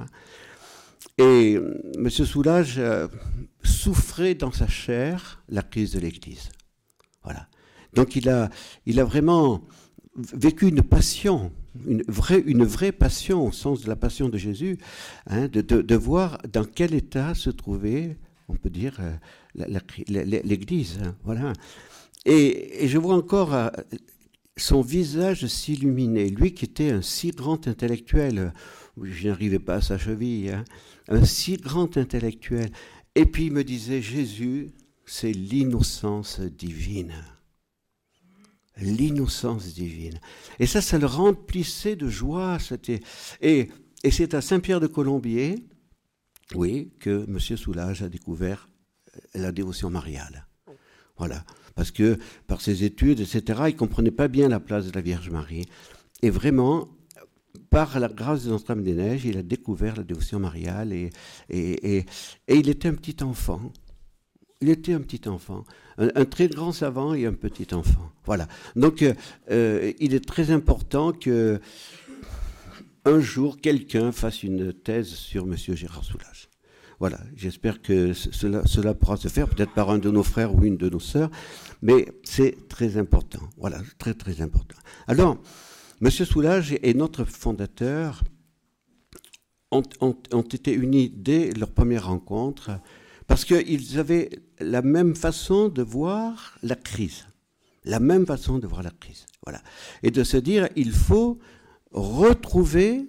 Et 1.18 1.58
M. 1.98 2.08
Soulage 2.08 2.78
euh, 2.78 3.06
souffrait 3.62 4.34
dans 4.34 4.50
sa 4.50 4.66
chair 4.66 5.42
la 5.50 5.62
crise 5.62 5.92
de 5.92 6.00
l'Église. 6.00 6.48
Voilà. 7.22 7.48
Donc 7.94 8.16
il 8.16 8.28
a, 8.28 8.50
il 8.86 9.00
a 9.00 9.04
vraiment 9.04 9.62
vécu 10.16 10.68
une 10.68 10.82
passion, 10.82 11.52
une 11.86 12.02
vraie, 12.06 12.42
une 12.44 12.64
vraie 12.64 12.92
passion 12.92 13.46
au 13.46 13.52
sens 13.52 13.82
de 13.82 13.88
la 13.88 13.96
passion 13.96 14.28
de 14.28 14.38
Jésus, 14.38 14.78
hein, 15.26 15.48
de, 15.48 15.94
voir 15.96 16.38
dans 16.52 16.64
quel 16.64 16.94
état 16.94 17.34
se 17.34 17.50
trouvait, 17.50 18.16
on 18.48 18.54
peut 18.54 18.70
dire, 18.70 18.98
euh, 19.00 19.78
l'Église. 20.08 20.98
Hein, 21.02 21.14
voilà. 21.24 21.52
Et, 22.26 22.86
je 22.86 22.98
vois 22.98 23.16
encore 23.16 23.54
euh, 23.54 23.68
son 24.56 24.82
visage 24.82 25.46
s'illuminer, 25.46 26.28
lui 26.30 26.54
qui 26.54 26.64
était 26.64 26.90
un 26.90 27.02
si 27.02 27.30
grand 27.30 27.66
intellectuel, 27.66 28.52
je 29.02 29.28
n'arrivais 29.28 29.58
pas 29.58 29.76
à 29.76 29.80
sa 29.80 29.98
cheville, 29.98 30.50
hein, 30.50 30.64
un 31.08 31.24
si 31.24 31.56
grand 31.56 31.96
intellectuel. 31.96 32.70
Et 33.16 33.26
puis 33.26 33.46
il 33.46 33.52
me 33.52 33.64
disait, 33.64 34.00
Jésus, 34.00 34.70
c'est 35.06 35.32
l'innocence 35.32 36.40
divine 36.40 37.14
l'innocence 38.76 39.74
divine. 39.74 40.18
Et 40.58 40.66
ça, 40.66 40.80
ça 40.80 40.98
le 40.98 41.06
remplissait 41.06 41.96
de 41.96 42.08
joie. 42.08 42.58
Et, 43.40 43.70
et 44.02 44.10
c'est 44.10 44.34
à 44.34 44.40
Saint-Pierre 44.40 44.80
de 44.80 44.86
Colombier, 44.86 45.66
oui, 46.54 46.92
que 47.00 47.24
M. 47.26 47.38
Soulage 47.38 48.02
a 48.02 48.08
découvert 48.08 48.68
euh, 49.16 49.20
la 49.34 49.52
dévotion 49.52 49.90
mariale. 49.90 50.46
Voilà. 51.16 51.44
Parce 51.74 51.90
que 51.90 52.18
par 52.46 52.60
ses 52.60 52.84
études, 52.84 53.20
etc., 53.20 53.62
il 53.68 53.76
comprenait 53.76 54.10
pas 54.10 54.28
bien 54.28 54.48
la 54.48 54.60
place 54.60 54.86
de 54.86 54.92
la 54.92 55.00
Vierge 55.00 55.30
Marie. 55.30 55.66
Et 56.22 56.30
vraiment, 56.30 56.88
par 57.70 57.98
la 57.98 58.08
grâce 58.08 58.44
de 58.44 58.50
Notre-Dame 58.50 58.84
des 58.84 58.94
Neiges, 58.94 59.24
il 59.24 59.38
a 59.38 59.42
découvert 59.42 59.96
la 59.96 60.04
dévotion 60.04 60.38
mariale 60.38 60.92
et, 60.92 61.10
et, 61.48 61.98
et 61.98 62.06
il 62.48 62.68
était 62.68 62.88
un 62.88 62.94
petit 62.94 63.22
enfant. 63.22 63.72
Il 64.60 64.68
était 64.70 64.94
un 64.94 65.00
petit 65.00 65.28
enfant, 65.28 65.64
un, 65.98 66.24
très 66.24 66.48
grand 66.48 66.72
savant 66.72 67.14
et 67.14 67.26
un 67.26 67.32
petit 67.32 67.74
enfant. 67.74 68.10
Voilà. 68.24 68.48
Donc, 68.76 69.02
euh, 69.02 69.14
euh, 69.50 69.92
il 69.98 70.14
est 70.14 70.24
très 70.24 70.50
important 70.50 71.12
que 71.12 71.60
un 73.04 73.20
jour 73.20 73.58
quelqu'un 73.60 74.12
fasse 74.12 74.42
une 74.42 74.72
thèse 74.72 75.08
sur 75.08 75.44
M. 75.44 75.56
Gérard 75.56 76.04
Soulages. 76.04 76.48
Voilà. 77.00 77.20
J'espère 77.36 77.82
que 77.82 78.12
cela, 78.12 78.94
pourra 78.94 79.16
se 79.16 79.28
faire, 79.28 79.48
peut-être 79.48 79.72
par 79.72 79.90
un 79.90 79.98
de 79.98 80.10
nos 80.10 80.22
frères 80.22 80.54
ou 80.54 80.64
une 80.64 80.76
de 80.76 80.88
nos 80.88 81.00
sœurs, 81.00 81.30
mais 81.82 82.06
c'est 82.22 82.68
très 82.68 82.96
important. 82.96 83.40
Voilà, 83.58 83.80
très 83.98 84.14
très 84.14 84.40
important. 84.40 84.78
Alors, 85.06 85.38
M. 86.00 86.10
Soulage 86.10 86.76
et 86.82 86.94
notre 86.94 87.24
fondateur 87.24 88.22
ont 89.70 90.42
été 90.42 90.72
unis 90.72 91.10
dès 91.10 91.50
leur 91.52 91.72
première 91.72 92.06
rencontre 92.06 92.80
parce 93.26 93.44
qu'ils 93.44 93.98
avaient 93.98 94.30
la 94.60 94.82
même 94.82 95.14
façon 95.14 95.68
de 95.68 95.82
voir 95.82 96.58
la 96.62 96.76
crise. 96.76 97.26
La 97.84 98.00
même 98.00 98.26
façon 98.26 98.58
de 98.58 98.66
voir 98.66 98.82
la 98.82 98.90
crise. 98.90 99.26
Voilà. 99.44 99.62
Et 100.02 100.10
de 100.10 100.24
se 100.24 100.36
dire, 100.36 100.68
il 100.76 100.92
faut 100.92 101.38
retrouver 101.92 103.08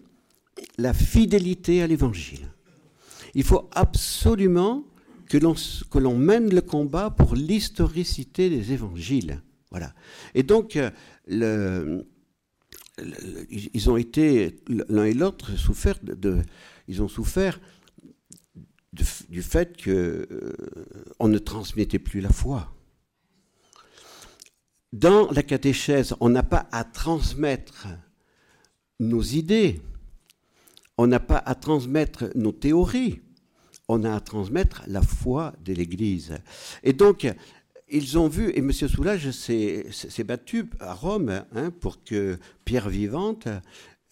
la 0.78 0.94
fidélité 0.94 1.82
à 1.82 1.88
l'évangile. 1.88 2.48
Il 3.34 3.44
faut 3.44 3.70
absolument 3.74 4.86
que 5.30 5.38
l'on, 5.38 6.18
mène 6.18 6.54
le 6.54 6.62
combat 6.62 7.10
pour 7.10 7.36
l'historicité 7.36 8.50
des 8.50 8.72
évangiles. 8.72 9.42
Voilà. 9.72 9.94
Et 10.34 10.44
donc, 10.44 10.80
le, 11.28 12.06
ils 13.50 13.90
ont 13.90 13.98
été, 13.98 14.62
l'un 14.68 15.06
et 15.06 15.14
l'autre, 15.14 15.58
souffert 15.58 15.96
de, 16.02 16.42
ils 16.88 17.02
ont 17.02 17.08
souffert 17.08 17.60
du 19.30 19.42
fait 19.42 19.82
qu'on 19.84 19.92
euh, 19.92 20.56
ne 21.22 21.38
transmettait 21.38 22.00
plus 22.00 22.22
la 22.22 22.30
foi. 22.30 22.72
Dans 24.94 25.30
la 25.32 25.44
catéchèse, 25.44 26.16
on 26.20 26.30
n'a 26.30 26.44
pas 26.44 26.68
à 26.72 26.84
transmettre 26.84 27.88
nos 29.00 29.22
idées, 29.22 29.82
on 30.98 31.08
n'a 31.08 31.20
pas 31.20 31.38
à 31.38 31.56
transmettre 31.56 32.30
nos 32.36 32.54
théories, 32.54 33.22
on 33.90 34.04
a 34.04 34.16
à 34.16 34.20
transmettre 34.22 34.84
la 34.88 35.02
foi 35.02 35.54
de 35.64 35.74
l'Église. 35.74 36.38
Et 36.84 36.94
donc, 36.94 37.28
ils 37.90 38.18
ont 38.18 38.28
vu, 38.28 38.50
et 38.52 38.60
M. 38.60 38.72
Soulage 38.72 39.32
s'est 39.32 40.24
battu 40.24 40.70
à 40.80 40.94
Rome 40.94 41.44
hein, 41.54 41.72
pour 41.72 42.04
que 42.04 42.38
Pierre 42.64 42.90
Vivante 42.90 43.48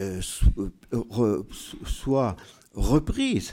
euh, 0.02 0.20
euh, 0.92 1.42
soit 1.86 2.36
reprise. 2.74 3.52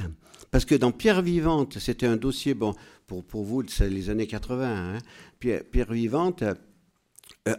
Parce 0.49 0.65
que 0.65 0.75
dans 0.75 0.91
Pierre 0.91 1.21
Vivante, 1.21 1.79
c'était 1.79 2.07
un 2.07 2.17
dossier, 2.17 2.53
bon, 2.53 2.73
pour, 3.07 3.23
pour 3.23 3.43
vous, 3.43 3.63
c'est 3.67 3.89
les 3.89 4.09
années 4.09 4.27
80, 4.27 4.95
hein, 4.95 4.97
Pierre, 5.39 5.91
Vivante 5.91 6.43
euh, 6.43 7.55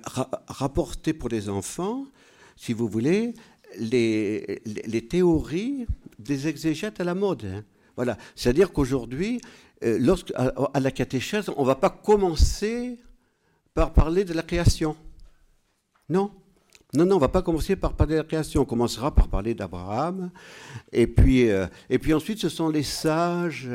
rapportait 0.49 1.13
pour 1.13 1.29
les 1.29 1.49
enfants, 1.49 2.07
si 2.57 2.73
vous 2.73 2.89
voulez, 2.89 3.35
les, 3.79 4.61
les, 4.65 5.07
théories 5.07 5.87
des 6.19 6.49
exégètes 6.49 7.01
à 7.01 7.05
la 7.05 7.15
mode. 7.15 7.45
Hein. 7.45 7.65
Voilà. 7.97 8.19
C'est-à-dire 8.35 8.73
qu'aujourd'hui, 8.73 9.41
euh, 9.85 9.99
lorsque, 10.01 10.33
à, 10.35 10.81
la 10.81 10.91
catéchèse, 10.91 11.51
on 11.57 11.63
ne 11.63 11.67
va 11.67 11.75
pas 11.75 11.91
commencer 11.91 12.99
par 13.75 13.93
parler 13.93 14.25
de 14.25 14.35
la 14.35 14.43
création. 14.43 14.97
Non? 16.09 16.31
Non, 16.95 17.07
non, 17.07 17.17
on 17.17 17.19
va 17.19 17.29
pas 17.29 17.43
commencer 17.43 17.75
par 17.77 17.95
parler 17.95 18.15
de 18.15 18.19
la 18.21 18.25
création. 18.25 18.63
On 18.63 18.65
commencera 18.67 19.15
par 19.15 19.29
parler 19.29 19.55
d'Abraham. 19.55 20.31
Et 20.93 21.07
puis, 21.07 21.49
euh, 21.49 21.67
et 21.89 21.99
puis 21.99 22.13
ensuite, 22.13 22.39
ce 22.39 22.49
sont 22.49 22.69
les 22.69 22.83
sages, 22.83 23.71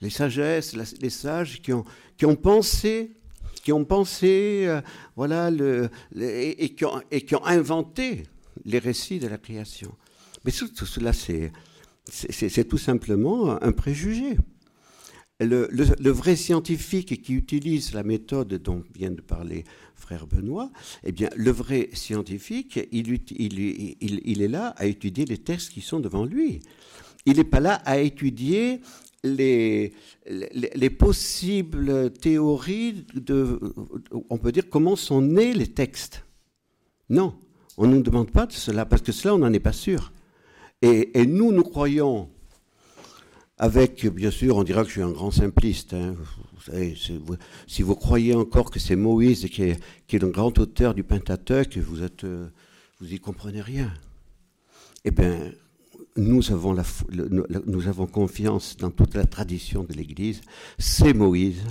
les 0.00 0.10
sagesses, 0.10 0.76
les 1.00 1.10
sages 1.10 1.60
qui 1.60 1.72
ont, 1.72 1.84
qui 2.16 2.26
ont 2.26 2.36
pensé, 2.36 3.16
qui 3.64 3.72
ont 3.72 3.84
pensé, 3.84 4.64
euh, 4.66 4.80
voilà, 5.16 5.50
et, 6.20 6.74
qui 6.74 6.84
ont, 6.84 7.44
inventé 7.44 8.24
les 8.64 8.78
récits 8.78 9.18
de 9.18 9.26
la 9.26 9.38
création. 9.38 9.94
Mais 10.44 10.52
tout, 10.52 10.86
cela, 10.86 11.12
c'est, 11.12 11.50
tout 12.68 12.78
simplement 12.78 13.62
un 13.62 13.72
préjugé. 13.72 14.36
Le, 15.40 15.68
le, 15.72 16.10
vrai 16.10 16.36
scientifique 16.36 17.22
qui 17.22 17.34
utilise 17.34 17.92
la 17.92 18.04
méthode 18.04 18.54
dont 18.54 18.84
vient 18.94 19.10
de 19.10 19.20
parler 19.20 19.64
frère 19.94 20.26
Benoît, 20.26 20.70
eh 21.04 21.12
bien, 21.12 21.30
le 21.36 21.50
vrai 21.50 21.88
scientifique, 21.92 22.78
il, 22.92 24.42
est 24.42 24.48
là 24.48 24.74
à 24.76 24.86
étudier 24.86 25.24
les 25.24 25.38
textes 25.38 25.70
qui 25.70 25.80
sont 25.80 26.00
devant 26.00 26.24
lui. 26.24 26.60
Il 27.26 27.36
n'est 27.36 27.44
pas 27.44 27.60
là 27.60 27.74
à 27.86 27.98
étudier 27.98 28.80
les, 29.22 29.94
les, 30.26 30.90
possibles 30.90 32.10
théories 32.10 33.06
de, 33.14 33.58
on 34.28 34.36
peut 34.36 34.52
dire, 34.52 34.68
comment 34.68 34.96
sont 34.96 35.22
nés 35.22 35.54
les 35.54 35.68
textes. 35.68 36.24
Non, 37.08 37.34
on 37.78 37.86
ne 37.86 37.96
nous 37.96 38.02
demande 38.02 38.30
pas 38.30 38.46
de 38.46 38.52
cela, 38.52 38.84
parce 38.84 39.02
que 39.02 39.12
cela, 39.12 39.34
on 39.34 39.38
n'en 39.38 39.52
est 39.52 39.60
pas 39.60 39.72
sûr. 39.72 40.12
Et, 40.82 41.24
nous, 41.26 41.50
nous 41.50 41.62
croyons, 41.62 42.28
avec, 43.58 44.06
bien 44.06 44.30
sûr, 44.30 44.56
on 44.56 44.64
dira 44.64 44.82
que 44.82 44.88
je 44.88 44.94
suis 44.94 45.02
un 45.02 45.12
grand 45.12 45.30
simpliste, 45.30 45.94
hein, 45.94 46.16
si 47.66 47.82
vous 47.82 47.94
croyez 47.94 48.34
encore 48.34 48.70
que 48.70 48.80
c'est 48.80 48.96
Moïse 48.96 49.46
qui 49.48 49.62
est, 49.62 49.80
le 50.12 50.28
grand 50.28 50.58
auteur 50.58 50.94
du 50.94 51.04
Pentateuque, 51.04 51.78
vous 51.78 52.02
êtes, 52.02 52.24
euh, 52.24 52.48
y 53.00 53.18
comprenez 53.20 53.60
rien. 53.60 53.92
Eh 55.04 55.10
bien, 55.10 55.52
nous 56.16 56.52
avons, 56.52 58.06
confiance 58.06 58.76
dans 58.76 58.90
toute 58.90 59.14
la 59.14 59.24
tradition 59.24 59.84
de 59.84 59.92
l'Église. 59.92 60.40
C'est 60.78 61.12
Moïse 61.12 61.62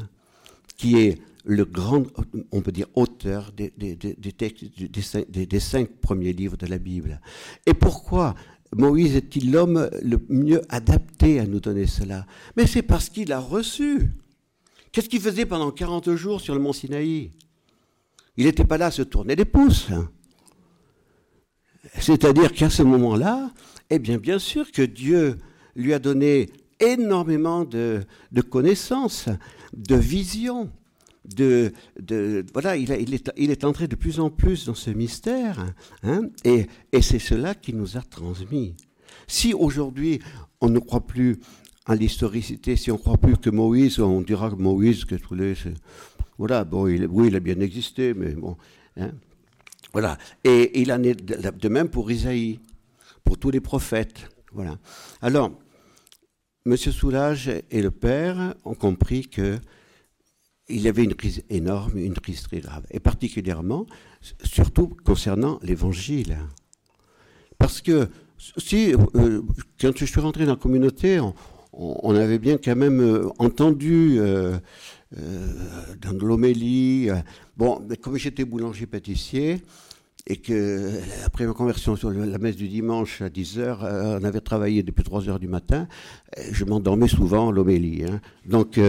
qui 0.78 0.98
est 0.98 1.20
le 1.46 1.66
grand, 1.66 2.04
on 2.52 2.62
peut 2.62 2.72
dire, 2.72 2.88
auteur 2.96 3.52
des 3.54 3.72
cinq 5.60 5.90
premiers 6.02 6.34
livres 6.34 6.58
de 6.58 6.68
la 6.68 6.78
Bible. 6.78 7.20
Et 7.66 7.74
pourquoi 7.74 8.36
Moïse 8.76 9.16
est-il 9.16 9.52
l'homme 9.52 9.90
le 10.02 10.18
mieux 10.30 10.62
adapté 10.70 11.40
à 11.40 11.46
nous 11.46 11.60
donner 11.60 11.86
cela? 11.86 12.26
Mais 12.58 12.68
c'est 12.68 12.82
parce 12.82 13.10
qu'il 13.10 13.32
a 13.32 13.40
reçu. 13.40 14.10
Qu'est-ce 14.92 15.10
qu'il 15.10 15.22
faisait 15.22 15.46
pendant 15.46 15.72
40 15.72 16.14
jours 16.16 16.42
sur 16.42 16.54
le 16.54 16.60
mont 16.60 16.74
Sinaï? 16.74 17.32
Il 18.38 18.46
n'était 18.46 18.66
pas 18.66 18.78
là 18.78 18.88
à 18.88 18.92
se 18.92 19.02
tourner 19.02 19.36
les 19.36 19.46
pouces. 19.46 19.90
C'est-à-dire 22.00 22.52
qu'à 22.52 22.70
ce 22.70 22.84
moment-là, 22.84 23.52
eh 23.90 24.00
bien, 24.00 24.18
bien 24.18 24.40
sûr 24.40 24.72
que 24.72 24.82
Dieu 24.82 25.38
lui 25.76 25.94
a 25.94 26.00
donné 26.00 26.50
énormément 26.80 27.64
de, 27.64 28.06
connaissances, 28.50 29.30
de 29.74 29.96
visions, 29.96 30.70
de, 31.26 31.74
voilà, 32.54 32.76
il, 32.76 32.92
est, 32.92 33.64
entré 33.64 33.88
de 33.88 33.96
plus 33.96 34.20
en 34.20 34.30
plus 34.30 34.66
dans 34.66 34.76
ce 34.76 34.90
mystère, 34.90 35.74
hein, 36.04 36.30
et, 36.44 36.68
c'est 37.02 37.20
cela 37.20 37.56
qui 37.56 37.74
nous 37.74 37.98
a 37.98 38.02
transmis. 38.02 38.76
Si 39.28 39.54
aujourd'hui 39.54 40.20
on 40.62 40.70
ne 40.70 40.80
croit 40.80 41.06
plus 41.06 41.40
à 41.86 41.96
l'historicité. 41.96 42.76
Si 42.76 42.92
on 42.92 42.98
croit 42.98 43.18
plus 43.18 43.36
que 43.38 43.50
Moïse, 43.50 44.00
on 44.00 44.22
dira 44.22 44.50
que 44.50 44.56
Moïse, 44.56 45.06
que 45.06 45.16
tous 45.16 45.36
les, 45.36 45.54
voilà, 46.38 46.64
bon, 46.64 46.84
oui, 46.84 47.28
il 47.28 47.36
a 47.36 47.40
bien 47.40 47.60
existé, 47.60 48.14
mais 48.14 48.32
bon, 48.32 48.58
hein. 48.98 49.12
voilà. 49.92 50.18
Et 50.44 50.80
il 50.82 50.92
en 50.92 51.04
est 51.04 51.16
de 51.16 51.70
même 51.70 51.90
pour 51.90 52.10
Isaïe, 52.10 52.60
pour 53.24 53.38
tous 53.38 53.52
les 53.52 53.60
prophètes, 53.60 54.30
voilà. 54.54 54.78
Alors, 55.22 55.52
Monsieur 56.66 56.94
Soulage 56.94 57.52
et 57.72 57.82
le 57.82 57.92
père 57.92 58.56
ont 58.64 58.76
compris 58.76 59.28
que 59.28 59.60
il 60.70 60.82
y 60.82 60.88
avait 60.88 61.04
une 61.04 61.16
crise 61.16 61.44
énorme, 61.50 61.98
une 61.98 62.14
crise 62.14 62.44
très 62.44 62.60
grave, 62.60 62.86
et 62.92 63.00
particulièrement, 63.00 63.86
surtout 64.44 64.96
concernant 65.04 65.60
l'Évangile, 65.62 66.38
parce 67.58 67.82
que 67.82 68.10
si, 68.58 68.94
euh, 69.16 69.42
quand 69.80 69.98
je 69.98 70.06
suis 70.06 70.20
rentré 70.20 70.46
dans 70.46 70.52
la 70.52 70.58
communauté, 70.58 71.20
on, 71.72 72.16
avait 72.16 72.40
bien 72.40 72.58
quand 72.58 72.76
même 72.76 73.00
euh, 73.02 73.30
entendu 73.40 74.18
euh, 74.20 74.58
dans 76.02 76.12
l'homélie. 76.20 77.10
bon, 77.58 77.82
comme 78.02 78.18
j'étais 78.18 78.46
boulanger-pâtissier, 78.46 79.62
et 80.26 80.38
que 80.38 80.92
après 81.26 81.46
ma 81.46 81.54
conversion 81.54 81.96
sur 81.96 82.10
la 82.12 82.38
messe 82.38 82.56
du 82.56 82.70
dimanche 82.70 83.22
à 83.22 83.30
10h, 83.30 84.20
on 84.22 84.24
avait 84.24 84.40
travaillé 84.40 84.82
depuis 84.82 85.04
3h 85.04 85.38
du 85.40 85.48
matin, 85.48 85.88
je 86.52 86.64
m'endormais 86.64 87.10
souvent 87.10 87.52
l'homélie. 87.52 88.06
Hein. 88.06 88.22
Donc 88.46 88.80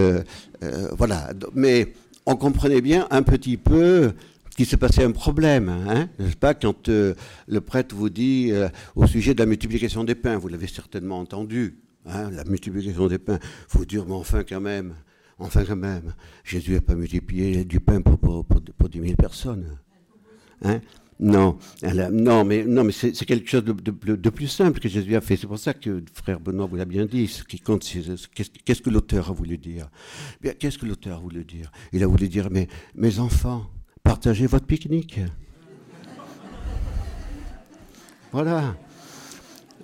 voilà, 0.97 1.33
mais 1.53 1.93
on 2.25 2.35
comprenait 2.35 2.81
bien 2.81 3.07
un 3.11 3.21
petit 3.21 3.57
peu 3.57 4.13
qu'il 4.55 4.65
se 4.65 4.75
passait 4.75 5.03
un 5.03 5.11
problème, 5.11 5.69
hein, 5.69 6.07
n'est-ce 6.17 6.37
pas, 6.37 6.53
quand 6.53 6.87
euh, 6.87 7.13
le 7.47 7.61
prêtre 7.61 7.93
vous 7.93 8.09
dit 8.09 8.51
euh, 8.51 8.69
au 8.95 9.05
sujet 9.05 9.33
de 9.33 9.39
la 9.39 9.45
multiplication 9.45 10.03
des 10.03 10.15
pains, 10.15 10.37
vous 10.37 10.47
l'avez 10.47 10.67
certainement 10.67 11.19
entendu, 11.19 11.77
hein, 12.05 12.31
la 12.31 12.45
multiplication 12.45 13.07
des 13.07 13.19
pains, 13.19 13.39
faut 13.67 13.83
dire, 13.83 14.05
mais 14.07 14.13
enfin 14.13 14.43
quand 14.47 14.61
même, 14.61 14.95
enfin 15.39 15.65
quand 15.65 15.75
même, 15.75 16.13
Jésus 16.45 16.73
n'a 16.73 16.81
pas 16.81 16.95
multiplié 16.95 17.65
du 17.65 17.81
pain 17.81 18.01
pour, 18.01 18.17
pour, 18.17 18.45
pour, 18.45 18.89
10 18.89 19.01
000 19.01 19.15
personnes. 19.15 19.77
Hein 20.63 20.79
non, 21.19 21.57
non, 22.11 22.43
mais, 22.43 22.65
non, 22.65 22.83
mais 22.83 22.91
c'est 22.91 23.25
quelque 23.25 23.49
chose 23.49 23.63
de, 23.63 24.29
plus 24.29 24.47
simple 24.47 24.79
que 24.79 24.89
Jésus 24.89 25.15
a 25.15 25.21
fait. 25.21 25.37
C'est 25.37 25.47
pour 25.47 25.59
ça 25.59 25.73
que 25.73 26.03
frère 26.13 26.41
Benoît 26.41 26.65
vous 26.65 26.75
l'a 26.75 26.85
bien 26.85 27.05
dit. 27.05 27.27
Ce 27.27 27.43
qui 27.43 27.59
compte, 27.59 27.85
qu'est-ce 28.33 28.81
que 28.81 28.89
l'auteur 28.89 29.29
a 29.29 29.33
voulu 29.33 29.57
dire 29.57 29.89
qu'est-ce 30.59 30.77
que 30.77 30.85
l'auteur 30.85 31.17
a 31.17 31.19
voulu 31.21 31.43
dire? 31.43 31.71
Il 31.93 32.03
a 32.03 32.07
voulu 32.07 32.27
dire, 32.27 32.49
mais 32.51 32.67
mes 32.95 33.19
enfants, 33.19 33.65
partagez 34.03 34.45
votre 34.47 34.65
pique-nique. 34.65 35.19
Voilà. 38.31 38.75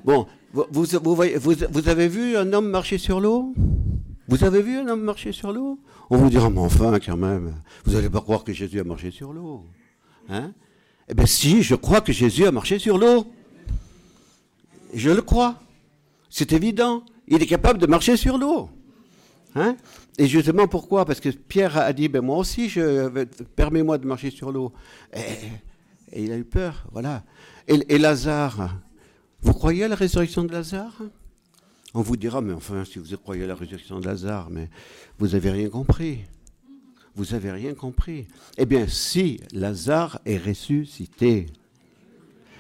Bon, 0.04 0.28
vous, 0.52 0.68
vous, 0.72 1.88
avez 1.88 2.08
vu 2.08 2.36
un 2.36 2.52
homme 2.52 2.70
marcher 2.70 2.98
sur 2.98 3.22
l'eau? 3.22 3.54
Vous 4.28 4.44
avez 4.44 4.62
vu 4.62 4.78
un 4.78 4.88
homme 4.88 5.02
marcher 5.02 5.32
sur 5.32 5.54
l'eau? 5.54 5.80
On 6.10 6.18
vous 6.18 6.30
dira, 6.30 6.50
mais 6.50 6.60
enfin, 6.60 7.00
quand 7.00 7.18
même, 7.18 7.56
vous 7.86 7.94
n'allez 7.94 8.10
pas 8.10 8.22
croire 8.22 8.44
que 8.44 8.52
Jésus 8.52 8.80
a 8.80 8.84
marché 8.84 9.12
sur 9.12 9.32
l'eau. 9.32 9.66
Hein? 10.28 10.54
Eh 11.12 11.14
bien, 11.14 11.26
si, 11.26 11.62
je 11.62 11.76
crois 11.76 12.00
que 12.00 12.14
Jésus 12.14 12.46
a 12.46 12.54
marché 12.54 12.80
sur 12.80 12.98
l'eau. 12.98 13.28
Je 14.94 15.10
le 15.10 15.22
crois. 15.22 15.60
C'est 16.30 16.54
évident. 16.54 17.04
Il 17.28 17.44
est 17.44 17.48
capable 17.48 17.80
de 17.80 17.86
marcher 17.86 18.16
sur 18.16 18.38
l'eau. 18.38 18.70
Hein? 19.56 19.76
Et 20.18 20.28
justement, 20.28 20.70
pourquoi? 20.70 21.04
Parce 21.04 21.20
que 21.20 21.28
Pierre 21.28 21.78
a 21.78 21.92
dit, 21.92 22.08
ben 22.08 22.22
moi 22.22 22.38
aussi, 22.38 22.70
je, 22.70 23.26
permets-moi 23.58 23.98
de 23.98 24.08
marcher 24.08 24.32
sur 24.32 24.54
l'eau. 24.54 24.72
Et, 25.14 26.24
il 26.24 26.32
a 26.32 26.38
eu 26.38 26.46
peur, 26.46 26.86
voilà. 26.94 27.24
Et, 27.68 27.98
Lazare, 27.98 28.78
vous 29.42 29.54
croyez 29.54 29.84
à 29.84 29.88
la 29.90 29.96
résurrection 29.96 30.46
de 30.46 30.54
Lazare? 30.54 31.02
On 31.94 32.02
vous 32.02 32.16
dira, 32.16 32.40
mais 32.40 32.54
enfin, 32.54 32.86
si 32.86 33.00
vous 33.00 33.18
croyez 33.18 33.44
à 33.44 33.48
la 33.48 33.56
résurrection 33.56 34.00
de 34.00 34.06
Lazare, 34.06 34.50
mais 34.50 34.70
vous 35.20 35.30
n'avez 35.30 35.52
rien 35.52 35.70
compris. 35.70 36.20
Vous 37.16 37.26
n'avez 37.32 37.52
rien 37.52 37.74
compris. 37.74 38.28
Eh 38.58 38.66
bien, 38.66 38.88
si 38.88 39.42
Lazare 39.52 40.20
est 40.26 40.38
ressuscité, 40.38 41.48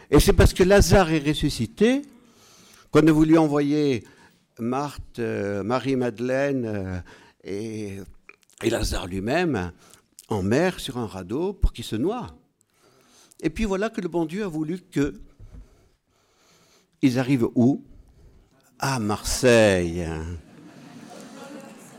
et 0.10 0.20
c'est 0.20 0.34
parce 0.34 0.54
que 0.54 0.64
Lazare 0.64 1.12
est 1.12 1.26
ressuscité 1.26 2.02
qu'on 2.92 3.08
a 3.08 3.12
voulu 3.12 3.38
envoyer 3.38 4.04
Marthe, 4.60 5.20
euh, 5.20 5.64
Marie-Madeleine 5.64 6.66
euh, 6.66 7.00
et, 7.46 8.00
Lazare 8.70 9.08
lui-même 9.08 9.72
en 10.28 10.44
mer 10.44 10.80
sur 10.80 10.98
un 10.98 11.08
radeau 11.08 11.54
pour 11.54 11.72
qu'il 11.72 11.86
se 11.86 11.96
noie. 11.96 12.28
Et 13.42 13.50
puis 13.50 13.64
voilà 13.64 13.90
que 13.90 14.02
le 14.02 14.10
bon 14.10 14.26
Dieu 14.26 14.44
a 14.44 14.48
voulu 14.48 14.80
que 14.80 15.14
ils 17.02 17.18
arrivent 17.18 17.48
où? 17.56 17.84
À 18.78 19.00
Marseille. 19.00 20.06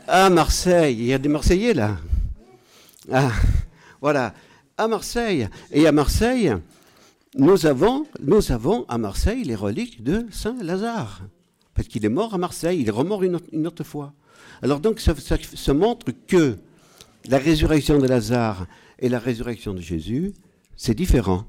À 0.07 0.29
Marseille. 0.29 0.97
Il 0.97 1.05
y 1.05 1.13
a 1.13 1.17
des 1.17 1.29
Marseillais 1.29 1.73
là. 1.73 1.97
Ah, 3.11 3.31
voilà. 4.01 4.33
À 4.77 4.87
Marseille. 4.87 5.47
Et 5.71 5.87
à 5.87 5.91
Marseille, 5.91 6.53
nous 7.35 7.65
avons, 7.65 8.05
nous 8.21 8.51
avons 8.51 8.85
à 8.87 8.97
Marseille 8.97 9.43
les 9.43 9.55
reliques 9.55 10.03
de 10.03 10.25
Saint 10.31 10.55
Lazare. 10.61 11.21
Parce 11.73 11.87
qu'il 11.87 12.05
est 12.05 12.09
mort 12.09 12.33
à 12.33 12.37
Marseille, 12.37 12.81
il 12.81 12.87
est 12.87 12.91
remort 12.91 13.23
une 13.23 13.67
autre, 13.67 13.83
fois. 13.83 14.13
Alors 14.61 14.79
donc 14.79 14.99
ça, 14.99 15.15
ça, 15.15 15.73
montre 15.73 16.11
que 16.27 16.57
la 17.25 17.39
résurrection 17.39 17.97
de 17.97 18.07
Lazare 18.07 18.67
et 18.99 19.09
la 19.09 19.19
résurrection 19.19 19.73
de 19.73 19.81
Jésus, 19.81 20.33
c'est 20.75 20.93
différent. 20.93 21.45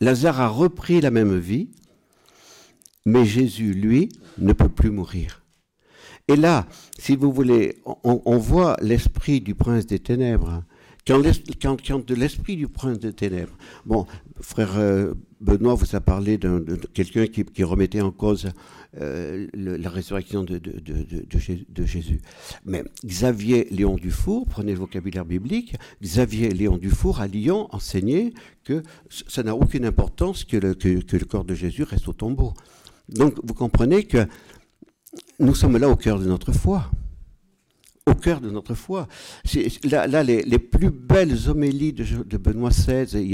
Lazare 0.00 0.40
a 0.40 0.48
repris 0.48 1.00
la 1.00 1.12
même 1.12 1.38
vie, 1.38 1.68
mais 3.06 3.24
Jésus, 3.24 3.74
lui, 3.74 4.08
ne 4.38 4.52
peut 4.52 4.68
plus 4.68 4.90
mourir. 4.90 5.43
Et 6.28 6.36
là, 6.36 6.66
si 6.98 7.16
vous 7.16 7.32
voulez, 7.32 7.76
on, 8.02 8.38
voit 8.38 8.76
l'esprit 8.80 9.40
du 9.40 9.54
prince 9.54 9.86
des 9.86 9.98
ténèbres. 9.98 10.62
Quand, 11.06 11.22
quand, 11.60 12.06
de 12.06 12.14
l'esprit 12.14 12.56
du 12.56 12.66
prince 12.66 12.98
des 12.98 13.12
ténèbres, 13.12 13.52
bon, 13.84 14.06
frère 14.40 14.78
euh, 14.78 15.12
Benoît 15.42 15.74
vous 15.74 15.94
a 15.94 16.00
parlé 16.00 16.38
de, 16.38 16.80
quelqu'un 16.94 17.26
qui, 17.26 17.62
remettait 17.62 18.00
en 18.00 18.10
cause 18.10 18.48
euh, 18.98 19.46
la 19.52 19.90
résurrection 19.90 20.44
de, 20.44 20.58
Jésus. 21.84 22.22
Mais 22.64 22.84
Xavier 23.04 23.68
Léon 23.70 23.96
Dufour, 23.96 24.46
prenez 24.48 24.72
le 24.72 24.78
vocabulaire 24.78 25.26
biblique, 25.26 25.76
Xavier 26.02 26.48
Léon 26.48 26.78
Dufour 26.78 27.20
à 27.20 27.26
Lyon 27.26 27.68
enseignait 27.70 28.32
que 28.64 28.82
ça 29.10 29.42
n'a 29.42 29.54
aucune 29.54 29.84
importance 29.84 30.44
que 30.44 30.56
le 30.56 31.24
corps 31.26 31.44
de 31.44 31.54
Jésus 31.54 31.82
reste 31.82 32.08
au 32.08 32.14
tombeau. 32.14 32.54
Donc 33.08 33.34
vous 33.42 33.54
comprenez 33.54 34.04
que 34.04 34.26
nous 35.38 35.54
sommes 35.54 35.78
là 35.78 35.88
au 35.88 35.96
cœur 35.96 36.18
de 36.18 36.26
notre 36.26 36.52
foi 36.52 36.90
au 38.06 38.14
cœur 38.14 38.40
de 38.40 38.50
notre 38.50 38.74
foi. 38.74 39.08
Là, 39.84 40.22
les, 40.22 40.58
plus 40.58 40.90
belles 40.90 41.48
homélies 41.48 41.92
de, 41.92 42.36
Benoît 42.36 42.70
XVI, 42.70 43.06
il 43.12 43.30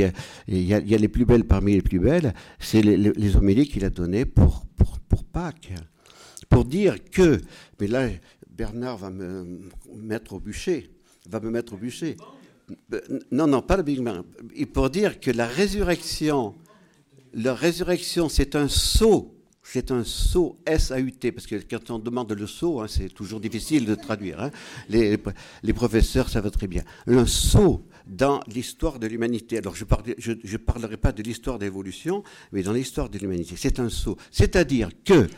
y, 0.66 0.74
a, 0.74 0.80
les 0.80 1.08
plus 1.08 1.24
belles 1.24 1.44
parmi 1.44 1.74
les 1.74 1.82
plus 1.82 1.98
belles, 1.98 2.34
c'est 2.58 2.82
les, 2.82 3.36
homélies 3.36 3.68
qu'il 3.68 3.84
a 3.84 3.90
données 3.90 4.24
pour, 4.24 4.64
Pâques. 5.32 5.72
Pour 6.48 6.64
dire 6.64 6.96
que, 7.04 7.40
mais 7.80 7.86
là, 7.86 8.08
Bernard 8.50 8.96
va 8.96 9.10
me 9.10 9.60
mettre 9.94 10.32
au 10.32 10.40
bûcher, 10.40 10.90
va 11.28 11.38
me 11.38 11.50
mettre 11.50 11.74
au 11.74 11.76
bûcher. 11.76 12.16
Non, 13.30 13.46
non, 13.46 13.62
pas 13.62 13.76
le 13.76 13.84
Big 13.84 14.00
Bang. 14.00 14.24
Pour 14.72 14.90
dire 14.90 15.20
que 15.20 15.30
la 15.30 15.46
résurrection, 15.46 16.56
la 17.32 17.54
résurrection, 17.54 18.28
c'est 18.28 18.56
un 18.56 18.66
saut 18.66 19.39
c'est 19.72 19.92
un 19.92 20.02
saut 20.02 20.58
S-A-U-T, 20.66 21.30
parce 21.30 21.46
que 21.46 21.54
quand 21.54 21.90
on 21.90 22.00
demande 22.00 22.32
le 22.32 22.46
saut, 22.48 22.80
hein, 22.80 22.86
c'est 22.88 23.08
toujours 23.08 23.38
difficile 23.38 23.84
de 23.84 23.94
traduire. 23.94 24.40
Hein. 24.40 24.50
Les, 24.88 25.72
professeurs 25.72 26.28
savent 26.28 26.50
très 26.50 26.66
bien. 26.66 26.82
Un 27.06 27.24
saut 27.24 27.86
dans 28.04 28.40
l'histoire 28.48 28.98
de 28.98 29.06
l'humanité. 29.06 29.58
Alors 29.58 29.76
je 29.76 29.84
ne 29.84 30.56
parlerai 30.56 30.96
pas 30.96 31.12
de 31.12 31.22
l'histoire 31.22 31.60
d'évolution, 31.60 32.24
mais 32.50 32.64
dans 32.64 32.72
l'histoire 32.72 33.08
de 33.08 33.18
l'humanité. 33.18 33.54
C'est 33.56 33.78
un 33.78 33.90
saut. 33.90 34.16
C'est-à-dire 34.32 34.90
que 35.04 35.28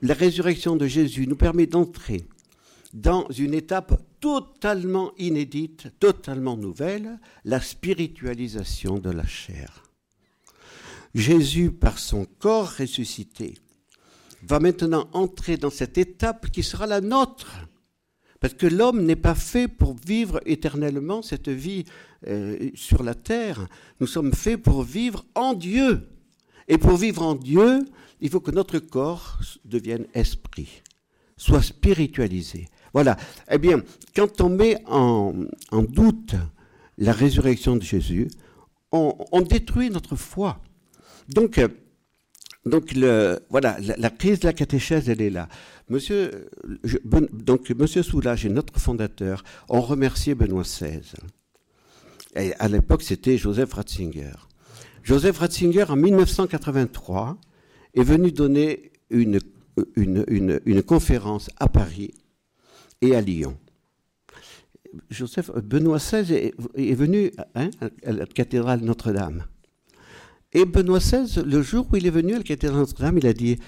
la 0.00 0.14
résurrection 0.14 0.76
de 0.76 0.86
Jésus 0.86 1.26
nous 1.26 1.36
permet 1.36 1.66
d'entrer 1.66 2.24
dans 2.94 3.28
une 3.36 3.52
étape 3.52 4.00
totalement 4.18 5.12
inédite, 5.18 5.88
totalement 6.00 6.56
nouvelle, 6.56 7.18
la 7.44 7.60
spiritualisation 7.60 8.98
de 8.98 9.10
la 9.10 9.26
chair. 9.26 9.82
Jésus, 11.14 11.70
par 11.70 11.98
son 11.98 12.24
corps 12.24 12.70
ressuscité, 12.78 13.54
va 14.46 14.60
maintenant 14.60 15.08
entrer 15.12 15.56
dans 15.56 15.70
cette 15.70 15.98
étape 15.98 16.50
qui 16.50 16.62
sera 16.62 16.86
la 16.86 17.00
nôtre. 17.00 17.66
Parce 18.40 18.54
que 18.54 18.66
l'homme 18.66 19.04
n'est 19.04 19.16
pas 19.16 19.34
fait 19.34 19.68
pour 19.68 19.96
vivre 20.06 20.40
éternellement 20.44 21.22
cette 21.22 21.48
vie 21.48 21.84
euh, 22.26 22.70
sur 22.74 23.02
la 23.02 23.14
terre. 23.14 23.66
Nous 24.00 24.06
sommes 24.06 24.34
faits 24.34 24.62
pour 24.62 24.82
vivre 24.82 25.24
en 25.34 25.54
Dieu. 25.54 26.08
Et 26.68 26.78
pour 26.78 26.96
vivre 26.96 27.22
en 27.22 27.34
Dieu, 27.34 27.84
il 28.20 28.30
faut 28.30 28.40
que 28.40 28.50
notre 28.50 28.78
corps 28.78 29.38
devienne 29.64 30.06
esprit, 30.14 30.82
soit 31.36 31.62
spiritualisé. 31.62 32.68
Voilà. 32.92 33.16
Eh 33.50 33.58
bien, 33.58 33.82
quand 34.14 34.40
on 34.40 34.50
met 34.50 34.82
en, 34.86 35.34
doute 35.88 36.34
la 36.98 37.12
résurrection 37.12 37.76
de 37.76 37.82
Jésus, 37.82 38.28
on, 38.92 39.14
on 39.32 39.40
détruit 39.40 39.90
notre 39.90 40.16
foi. 40.16 40.60
Donc, 41.28 41.58
donc 42.66 42.92
le, 42.92 43.40
voilà, 43.50 43.76
la, 43.80 44.10
crise 44.10 44.40
de 44.40 44.46
la 44.46 44.52
catéchèse, 44.52 45.08
elle 45.08 45.20
est 45.20 45.30
là. 45.30 45.48
Monsieur, 45.90 46.48
donc 47.32 47.70
Monsieur 47.70 48.02
Soulage 48.02 48.46
et 48.46 48.48
notre 48.48 48.78
fondateur 48.80 49.44
ont 49.68 49.82
remercié 49.82 50.34
Benoît 50.34 50.62
XVI. 50.62 51.00
Et 52.36 52.54
à 52.54 52.68
l'époque, 52.68 53.02
c'était 53.02 53.36
Joseph 53.36 53.72
Ratzinger. 53.74 54.32
Joseph 55.02 55.38
Ratzinger, 55.38 55.84
en 55.90 55.96
1983, 55.96 57.36
est 57.92 58.02
venu 58.02 58.32
donner 58.32 58.92
une, 59.10 59.38
une, 59.96 60.82
conférence 60.82 61.50
à 61.58 61.68
Paris 61.68 62.14
et 63.02 63.14
à 63.14 63.20
Lyon. 63.20 63.56
Joseph, 65.10 65.50
Benoît 65.50 65.98
XVI 65.98 66.52
est, 66.74 66.94
venu 66.94 67.32
hein, 67.54 67.70
à 68.04 68.12
la 68.12 68.26
cathédrale 68.26 68.80
Notre-Dame. 68.80 69.44
Et 70.54 70.64
Benoît 70.64 71.00
XVI, 71.00 71.42
le 71.44 71.62
jour 71.62 71.86
où 71.92 71.96
il 71.96 72.06
est 72.06 72.10
venu 72.10 72.34
à 72.34 72.38
la 72.38 72.44
cathédrale 72.44 72.80
Notre-Dame, 72.80 73.18
il 73.18 73.26
a 73.26 73.32
dit 73.32 73.58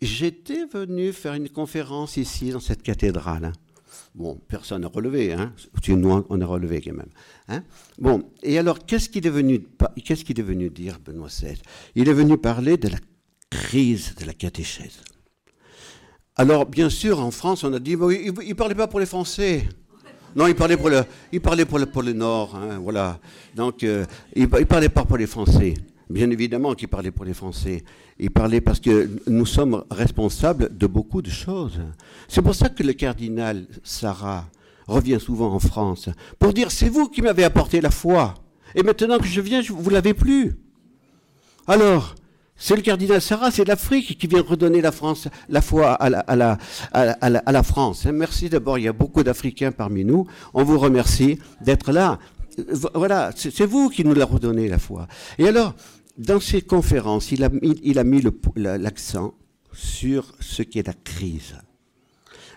J'étais 0.00 0.64
venu 0.64 1.12
faire 1.12 1.34
une 1.34 1.50
conférence 1.50 2.16
ici, 2.16 2.50
dans 2.50 2.60
cette 2.60 2.82
cathédrale. 2.82 3.52
Bon, 4.14 4.38
personne 4.48 4.82
n'a 4.82 4.88
relevé, 4.88 5.32
hein. 5.34 5.52
Nous, 5.88 6.24
on 6.28 6.40
a 6.40 6.46
relevé 6.46 6.80
quand 6.80 6.94
même. 6.94 7.10
Hein. 7.48 7.62
Bon, 7.98 8.22
et 8.42 8.58
alors, 8.58 8.84
qu'est-ce 8.86 9.10
qu'il 9.10 9.26
est, 9.26 9.30
venu, 9.30 9.66
qu'est-ce 10.04 10.24
qu'il 10.24 10.38
est 10.40 10.44
venu 10.44 10.70
dire, 10.70 10.98
Benoît 11.04 11.28
XVI? 11.28 11.60
Il 11.94 12.08
est 12.08 12.14
venu 12.14 12.38
parler 12.38 12.78
de 12.78 12.88
la 12.88 12.98
crise 13.50 14.14
de 14.14 14.24
la 14.24 14.32
catéchèse. 14.32 15.00
Alors, 16.36 16.64
bien 16.64 16.88
sûr, 16.88 17.20
en 17.20 17.30
France, 17.30 17.62
on 17.64 17.72
a 17.74 17.78
dit 17.78 17.92
il 17.92 17.98
ne 17.98 18.54
parlait 18.54 18.74
pas 18.74 18.86
pour 18.86 19.00
les 19.00 19.06
Français. 19.06 19.68
Non, 20.34 20.46
il 20.46 20.54
parlait 20.54 20.78
pour 20.78 20.88
le, 20.88 21.04
il 21.30 21.42
parlait 21.42 21.66
pour 21.66 21.78
le, 21.78 21.84
pour 21.84 22.02
le 22.02 22.14
Nord, 22.14 22.56
hein, 22.56 22.78
voilà. 22.78 23.20
Donc, 23.54 23.82
euh, 23.82 24.06
il 24.34 24.48
ne 24.48 24.64
parlait 24.64 24.88
pas 24.88 25.04
pour 25.04 25.18
les 25.18 25.26
Français. 25.26 25.74
Bien 26.12 26.30
évidemment 26.30 26.74
qu'il 26.74 26.88
parlait 26.88 27.10
pour 27.10 27.24
les 27.24 27.32
Français. 27.32 27.84
Il 28.18 28.30
parlait 28.30 28.60
parce 28.60 28.80
que 28.80 29.08
nous 29.26 29.46
sommes 29.46 29.82
responsables 29.90 30.76
de 30.76 30.86
beaucoup 30.86 31.22
de 31.22 31.30
choses. 31.30 31.80
C'est 32.28 32.42
pour 32.42 32.54
ça 32.54 32.68
que 32.68 32.82
le 32.82 32.92
cardinal 32.92 33.66
Sarah 33.82 34.44
revient 34.86 35.18
souvent 35.18 35.54
en 35.54 35.58
France 35.58 36.10
pour 36.38 36.52
dire 36.52 36.70
c'est 36.70 36.90
vous 36.90 37.08
qui 37.08 37.22
m'avez 37.22 37.44
apporté 37.44 37.80
la 37.80 37.90
foi. 37.90 38.34
Et 38.74 38.82
maintenant 38.82 39.18
que 39.18 39.24
je 39.24 39.40
viens, 39.40 39.62
vous 39.62 39.88
l'avez 39.88 40.12
plus. 40.12 40.58
Alors, 41.66 42.14
c'est 42.56 42.76
le 42.76 42.82
cardinal 42.82 43.22
Sarah, 43.22 43.50
c'est 43.50 43.64
l'Afrique 43.64 44.18
qui 44.18 44.26
vient 44.26 44.42
redonner 44.42 44.82
la 44.82 44.92
France, 44.92 45.28
la 45.48 45.62
foi 45.62 45.94
à 45.94 46.36
la, 46.36 47.62
France. 47.62 48.04
Merci 48.04 48.50
d'abord, 48.50 48.76
il 48.76 48.84
y 48.84 48.88
a 48.88 48.92
beaucoup 48.92 49.22
d'Africains 49.22 49.72
parmi 49.72 50.04
nous. 50.04 50.26
On 50.52 50.62
vous 50.62 50.78
remercie 50.78 51.38
d'être 51.62 51.90
là. 51.90 52.18
Voilà, 52.92 53.30
c'est 53.34 53.64
vous 53.64 53.88
qui 53.88 54.04
nous 54.04 54.12
l'a 54.12 54.26
redonné 54.26 54.68
la 54.68 54.78
foi. 54.78 55.06
Et 55.38 55.48
alors, 55.48 55.74
dans 56.16 56.40
ses 56.40 56.62
conférences, 56.62 57.32
il 57.32 57.42
a 57.42 57.48
mis, 58.04 58.22
l'accent 58.56 59.34
sur 59.72 60.34
ce 60.40 60.62
qui 60.62 60.78
est 60.78 60.86
la 60.86 60.94
crise. 60.94 61.56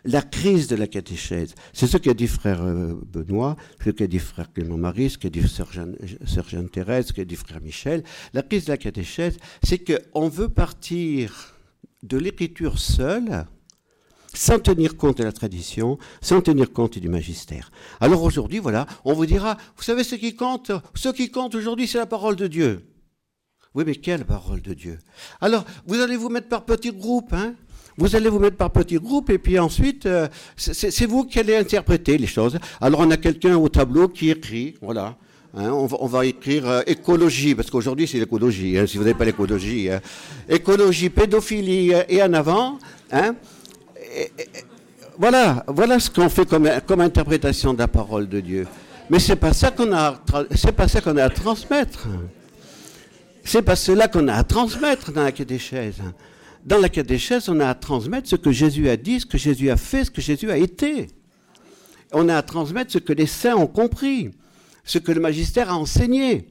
La 0.04 0.22
crise 0.22 0.68
de 0.68 0.76
la 0.76 0.86
catéchèse. 0.86 1.56
C'est 1.74 1.88
ce 1.88 1.98
qu'a 1.98 2.14
dit 2.14 2.28
frère 2.28 2.62
euh, 2.62 2.94
Benoît, 3.12 3.56
ce 3.84 3.90
qu'a 3.90 4.06
dit 4.06 4.20
frère 4.20 4.54
Clément 4.54 4.78
Marie, 4.78 5.10
ce 5.10 5.18
qu'a 5.18 5.32
dit 5.32 5.48
sœur 5.48 5.72
Jeanne, 5.72 6.70
Thérèse, 6.70 7.08
ce 7.08 7.14
qu'a 7.14 7.26
dit 7.26 7.36
frère 7.36 7.60
Michel. 7.60 8.04
La 8.34 8.44
crise 8.44 8.66
de 8.66 8.72
la 8.72 8.78
catéchèse, 8.78 9.38
c'est 9.64 9.80
qu'on 9.80 10.30
veut 10.30 10.50
partir 10.50 11.56
de 12.04 12.18
l'écriture 12.18 12.78
seule, 12.78 13.48
sans 14.32 14.60
tenir 14.60 14.96
compte 14.96 15.18
de 15.18 15.24
la 15.24 15.32
tradition, 15.32 15.98
sans 16.22 16.42
tenir 16.42 16.72
compte 16.72 17.00
du 17.00 17.10
magistère. 17.10 17.72
Alors 18.00 18.22
aujourd'hui, 18.22 18.60
voilà, 18.60 18.86
on 19.06 19.14
vous 19.14 19.26
dira, 19.26 19.58
vous 19.76 19.84
savez 19.84 20.04
ce 20.04 20.14
qui 20.14 20.36
compte? 20.36 20.72
Ce 20.94 21.10
qui 21.10 21.32
compte 21.32 21.56
aujourd'hui, 21.56 21.88
c'est 21.88 21.98
la 21.98 22.06
parole 22.06 22.36
de 22.36 22.46
Dieu. 22.46 22.86
Oui, 23.76 23.84
mais 23.86 23.96
quelle 23.96 24.24
parole 24.24 24.62
de 24.62 24.74
Dieu 24.74 24.98
Alors, 25.42 25.66
vous 25.86 26.00
allez 26.00 26.16
vous 26.16 26.30
mettre 26.30 26.48
par 26.48 26.64
petits 26.64 26.94
groupes, 26.94 27.34
hein 27.34 27.54
vous 27.98 28.16
allez 28.16 28.30
vous 28.30 28.40
mettre 28.40 28.58
par 28.58 28.72
petits 28.72 28.98
groupes 28.98 29.30
et 29.30 29.38
puis 29.38 29.58
ensuite, 29.58 30.06
euh, 30.06 30.28
c'est 30.58 31.06
vous 31.06 31.24
qui 31.24 31.40
allez 31.40 31.56
interpréter 31.56 32.18
les 32.18 32.28
choses. 32.28 32.58
Alors 32.82 33.00
on 33.00 33.12
a 33.12 33.18
quelqu'un 33.18 33.56
au 33.56 33.70
tableau 33.70 34.10
qui 34.10 34.32
écrit, 34.32 34.76
voilà. 34.82 35.16
Hein, 35.58 35.70
on, 35.72 36.06
va, 36.08 36.26
écrire 36.26 36.68
euh, 36.68 36.82
écologie, 36.86 37.56
parce 37.56 37.72
qu'aujourd'hui 37.72 38.06
c'est 38.06 38.20
l'écologie, 38.20 38.78
hein, 38.78 38.86
si 38.86 38.98
vous 38.98 39.04
n'avez 39.04 39.14
pas 39.14 39.24
l'écologie. 39.24 39.90
Hein. 39.90 40.02
Écologie, 40.50 41.10
pédophilie 41.10 41.94
euh, 41.94 42.04
et 42.10 42.22
en 42.22 42.34
avant. 42.34 42.78
Hein, 43.14 43.36
voilà, 45.18 45.64
voilà 45.68 45.98
ce 46.02 46.10
qu'on 46.10 46.28
fait 46.28 46.46
comme, 46.46 46.70
comme 46.86 47.00
interprétation 47.00 47.74
de 47.74 47.80
la 47.80 47.88
parole 47.88 48.28
de 48.28 48.42
Dieu. 48.42 48.68
Mais 49.10 49.20
c'est 49.20 49.38
pas 49.38 49.54
ça 49.54 49.72
qu'on 49.72 49.94
a, 49.94 50.20
c'est 50.54 50.74
pas 50.74 50.90
ça 50.90 51.00
qu'on 51.00 51.16
a 51.16 51.24
à 51.24 51.30
transmettre. 51.30 52.10
C'est 53.46 53.62
pas 53.62 53.76
cela 53.76 54.08
qu'on 54.08 54.28
a 54.28 54.34
à 54.34 54.44
transmettre 54.44 55.14
dans 55.14 55.24
la 55.24 55.32
catéchèse. 55.32 56.02
Dans 56.66 56.80
la 56.80 56.90
catéchèse, 56.90 57.48
on 57.48 57.60
a 57.60 57.70
à 57.70 57.76
transmettre 57.76 58.28
ce 58.28 58.36
que 58.36 58.52
Jésus 58.52 58.90
a 58.90 58.98
dit, 58.98 59.20
ce 59.20 59.26
que 59.28 59.38
Jésus 59.38 59.70
a 59.70 59.78
fait, 59.78 60.04
ce 60.04 60.12
que 60.12 60.20
Jésus 60.20 60.50
a 60.50 60.58
été. 60.58 61.08
On 62.12 62.28
a 62.28 62.36
à 62.38 62.42
transmettre 62.42 62.92
ce 62.92 62.98
que 62.98 63.14
les 63.14 63.28
saints 63.28 63.56
ont 63.56 63.68
compris, 63.68 64.32
ce 64.84 64.98
que 64.98 65.12
le 65.12 65.22
magistère 65.22 65.70
a 65.70 65.78
enseigné. 65.78 66.48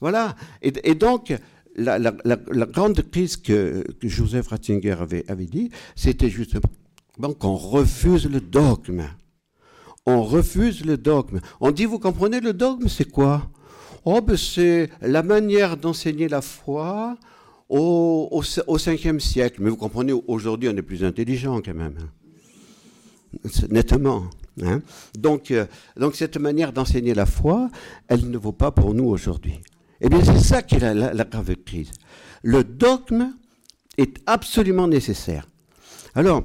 Voilà. 0.00 0.36
Et, 0.62 0.94
donc, 0.94 1.36
la, 1.76 1.98
grande 1.98 3.02
crise 3.10 3.36
que, 3.36 3.84
Joseph 4.02 4.48
Ratzinger 4.48 4.92
avait, 4.92 5.24
avait 5.28 5.46
dit, 5.46 5.70
c'était 5.96 6.30
justement 6.30 6.62
qu'on 7.38 7.56
refuse 7.56 8.26
le 8.26 8.40
dogme. 8.40 9.04
On 10.06 10.22
refuse 10.22 10.82
le 10.82 10.96
dogme. 10.96 11.40
On 11.60 11.72
dit, 11.72 11.84
vous 11.84 11.98
comprenez, 11.98 12.40
le 12.40 12.54
dogme, 12.54 12.88
c'est 12.88 13.10
quoi? 13.10 13.50
Oh, 14.04 14.20
ben 14.20 14.36
c'est 14.36 14.90
la 15.00 15.22
manière 15.22 15.76
d'enseigner 15.76 16.28
la 16.28 16.40
foi 16.40 17.16
au, 17.68 18.28
au, 18.30 18.38
au 18.38 18.78
5e 18.78 19.20
siècle. 19.20 19.60
Mais 19.60 19.70
vous 19.70 19.76
comprenez, 19.76 20.12
aujourd'hui, 20.12 20.68
on 20.68 20.76
est 20.76 20.82
plus 20.82 21.04
intelligent 21.04 21.60
quand 21.60 21.74
même. 21.74 21.96
Nettement. 23.70 24.24
Hein. 24.60 24.82
donc, 25.16 25.52
euh, 25.52 25.66
donc, 25.96 26.16
cette 26.16 26.36
manière 26.36 26.72
d'enseigner 26.72 27.14
la 27.14 27.26
foi, 27.26 27.70
elle 28.08 28.28
ne 28.28 28.38
vaut 28.38 28.52
pas 28.52 28.72
pour 28.72 28.92
nous 28.92 29.04
aujourd'hui. 29.04 29.60
Eh 30.00 30.08
bien, 30.08 30.24
c'est 30.24 30.38
ça 30.38 30.62
qui 30.62 30.76
est 30.76 30.80
la, 30.80 30.94
la 31.14 31.24
grave 31.24 31.54
crise. 31.64 31.90
Le 32.42 32.64
dogme 32.64 33.34
est 33.98 34.16
absolument 34.26 34.88
nécessaire. 34.88 35.46
Alors, 36.14 36.44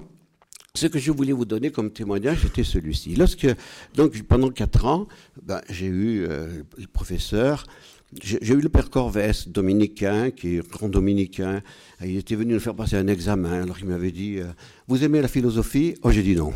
ce 0.76 0.88
que 0.88 0.98
je 0.98 1.12
voulais 1.12 1.34
vous 1.34 1.46
donner 1.46 1.70
comme 1.70 1.92
témoignage, 1.92 2.40
c'était 2.42 2.64
celui-ci. 2.64 3.14
Lorsque, 3.14 3.46
donc, 3.94 4.20
pendant 4.24 4.50
quatre 4.50 4.86
ans, 4.88 5.08
ben, 5.44 5.62
j'ai 5.70 5.86
eu 5.86 6.26
euh, 6.28 6.64
le 6.80 6.88
professeur, 6.88 7.68
j'ai 8.20 8.54
eu 8.54 8.60
le 8.60 8.70
père 8.70 8.90
Corvès, 8.90 9.48
dominicain, 9.48 10.32
qui 10.32 10.56
est 10.56 10.68
grand 10.68 10.90
dominicain. 10.90 11.62
Il 12.04 12.18
était 12.18 12.34
venu 12.34 12.56
nous 12.56 12.60
faire 12.60 12.74
passer 12.74 12.96
un 12.96 13.06
examen. 13.06 13.62
Alors 13.62 13.78
il 13.80 13.86
m'avait 13.86 14.12
dit 14.12 14.40
euh, 14.40 14.46
Vous 14.88 15.04
aimez 15.04 15.22
la 15.22 15.28
philosophie? 15.28 15.94
Oh, 16.02 16.10
j'ai 16.10 16.24
dit 16.24 16.36
non. 16.36 16.52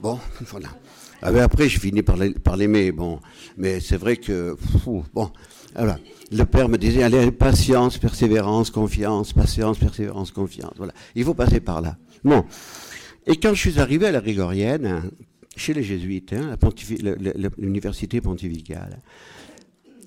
bon, 0.00 0.18
voilà. 0.40 0.70
Ah 1.20 1.32
ben, 1.32 1.42
après, 1.42 1.68
j'ai 1.68 1.78
fini 1.78 2.02
par 2.02 2.56
l'aimer. 2.56 2.92
Bon, 2.92 3.20
mais 3.58 3.80
c'est 3.80 3.98
vrai 3.98 4.16
que. 4.16 4.56
bon, 5.12 5.30
le 5.76 6.44
Père 6.44 6.68
me 6.68 6.78
disait, 6.78 7.02
allez, 7.02 7.30
patience, 7.30 7.98
persévérance, 7.98 8.70
confiance, 8.70 9.32
patience, 9.32 9.78
persévérance, 9.78 10.30
confiance. 10.30 10.72
Voilà. 10.76 10.92
Il 11.14 11.24
faut 11.24 11.34
passer 11.34 11.60
par 11.60 11.80
là. 11.80 11.96
Bon. 12.22 12.44
Et 13.26 13.36
quand 13.36 13.54
je 13.54 13.60
suis 13.60 13.80
arrivé 13.80 14.06
à 14.06 14.12
la 14.12 14.20
Grégorienne, 14.20 15.10
chez 15.56 15.74
les 15.74 15.82
Jésuites, 15.82 16.32
hein, 16.32 16.56
l'université 17.58 18.20
pontificale, 18.20 19.00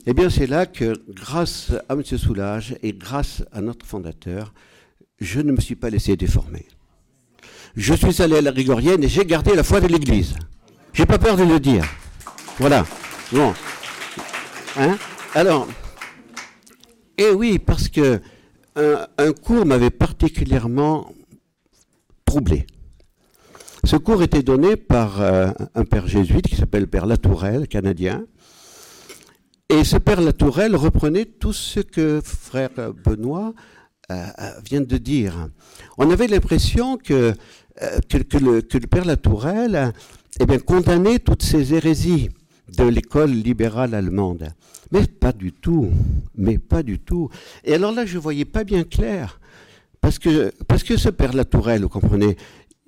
eh 0.05 0.13
bien, 0.13 0.29
c'est 0.29 0.47
là 0.47 0.65
que, 0.65 0.93
grâce 1.09 1.71
à 1.89 1.93
M. 1.93 2.03
Soulage 2.03 2.75
et 2.81 2.93
grâce 2.93 3.43
à 3.51 3.61
notre 3.61 3.85
fondateur, 3.85 4.53
je 5.19 5.41
ne 5.41 5.51
me 5.51 5.59
suis 5.59 5.75
pas 5.75 5.89
laissé 5.89 6.15
déformer. 6.15 6.65
Je 7.75 7.93
suis 7.93 8.21
allé 8.21 8.37
à 8.37 8.41
la 8.41 8.51
Grégorienne 8.51 9.03
et 9.03 9.09
j'ai 9.09 9.25
gardé 9.25 9.53
la 9.55 9.63
foi 9.63 9.81
de 9.81 9.87
l'Église. 9.87 10.35
J'ai 10.93 11.05
pas 11.05 11.19
peur 11.19 11.35
de 11.35 11.43
le 11.43 11.59
dire. 11.59 11.85
Voilà. 12.57 12.85
Bon. 13.31 13.53
Hein? 14.77 14.97
Alors, 15.35 15.67
eh 17.17 17.29
oui, 17.31 17.59
parce 17.59 17.89
que 17.89 18.19
un, 18.75 19.33
cours 19.33 19.65
m'avait 19.65 19.89
particulièrement 19.89 21.11
troublé. 22.25 22.67
Ce 23.83 23.95
cours 23.95 24.21
était 24.21 24.43
donné 24.43 24.75
par 24.75 25.21
euh, 25.21 25.49
un 25.73 25.85
père 25.85 26.07
jésuite 26.07 26.47
qui 26.47 26.55
s'appelle 26.55 26.87
Père 26.87 27.05
Latourelle, 27.05 27.67
canadien. 27.67 28.25
Et 29.69 29.83
ce 29.83 29.97
père 29.97 30.21
Latourelle 30.21 30.75
reprenait 30.75 31.25
tout 31.25 31.53
ce 31.53 31.79
que 31.79 32.21
frère 32.23 32.69
Benoît 33.05 33.53
euh, 34.11 34.25
euh, 34.39 34.51
vient 34.63 34.81
de 34.81 34.97
dire. 34.97 35.49
On 35.97 36.09
avait 36.11 36.27
l'impression 36.27 36.97
que, 36.97 37.33
le, 37.79 38.61
père 38.61 39.05
Latourelle 39.05 39.93
eh 40.39 40.45
bien, 40.45 40.59
condamnait 40.59 41.19
toutes 41.19 41.43
ces 41.43 41.73
hérésies 41.73 42.29
de 42.77 42.83
l'école 42.83 43.31
libérale 43.31 43.93
allemande. 43.93 44.49
Mais 44.91 45.05
pas 45.05 45.33
du 45.33 45.51
tout. 45.51 45.89
Mais 46.35 46.57
pas 46.57 46.83
du 46.83 46.99
tout. 46.99 47.29
Et 47.63 47.73
alors 47.73 47.91
là, 47.91 48.05
je 48.05 48.15
ne 48.15 48.21
voyais 48.21 48.45
pas 48.45 48.63
bien 48.63 48.83
clair. 48.83 49.39
Parce 50.01 50.19
que, 50.19 50.53
parce 50.67 50.83
que 50.83 50.97
ce 50.97 51.09
père 51.09 51.33
Latourelle, 51.33 51.81
vous 51.81 51.89
comprenez, 51.89 52.37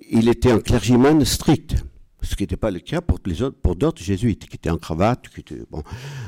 il 0.09 0.29
était 0.29 0.51
un 0.51 0.59
clergyman 0.59 1.23
strict. 1.25 1.83
Ce 2.21 2.35
qui 2.35 2.43
n'était 2.43 2.57
pas 2.57 2.71
le 2.71 2.79
cas 2.79 3.01
pour 3.01 3.75
d'autres 3.75 4.01
jésuites, 4.01 4.47
qui 4.47 4.55
étaient 4.57 4.69
en 4.69 4.77
cravate, 4.77 5.25
bon. 5.69 5.83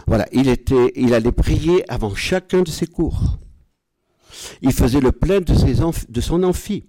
Voilà. 0.07 0.25
Il 0.31 0.47
était, 0.47 0.93
il 0.95 1.13
allait 1.13 1.34
prier 1.34 1.89
avant 1.91 2.15
chacun 2.15 2.62
de 2.62 2.69
ses 2.69 2.88
cours. 2.88 3.39
Il 4.62 4.71
faisait 4.71 5.01
le 5.01 5.12
plein 5.12 5.41
de, 5.41 6.12
de 6.12 6.21
son 6.21 6.43
amphi. 6.43 6.86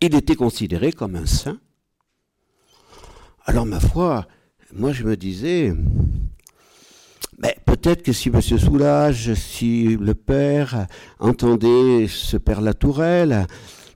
Il 0.00 0.14
était 0.16 0.34
considéré 0.34 0.92
comme 0.92 1.14
un 1.14 1.26
saint. 1.26 1.58
Alors, 3.44 3.66
ma 3.66 3.80
foi, 3.80 4.26
moi 4.74 4.92
je 4.92 5.04
me 5.04 5.16
disais, 5.16 5.72
peut-être 7.82 8.02
que 8.02 8.12
si 8.12 8.28
M. 8.28 8.40
Soulage, 8.40 9.34
si 9.34 9.96
le 9.96 10.14
père 10.14 10.86
entendait 11.18 12.06
ce 12.08 12.36
père 12.36 12.60
Latourelle, 12.60 13.46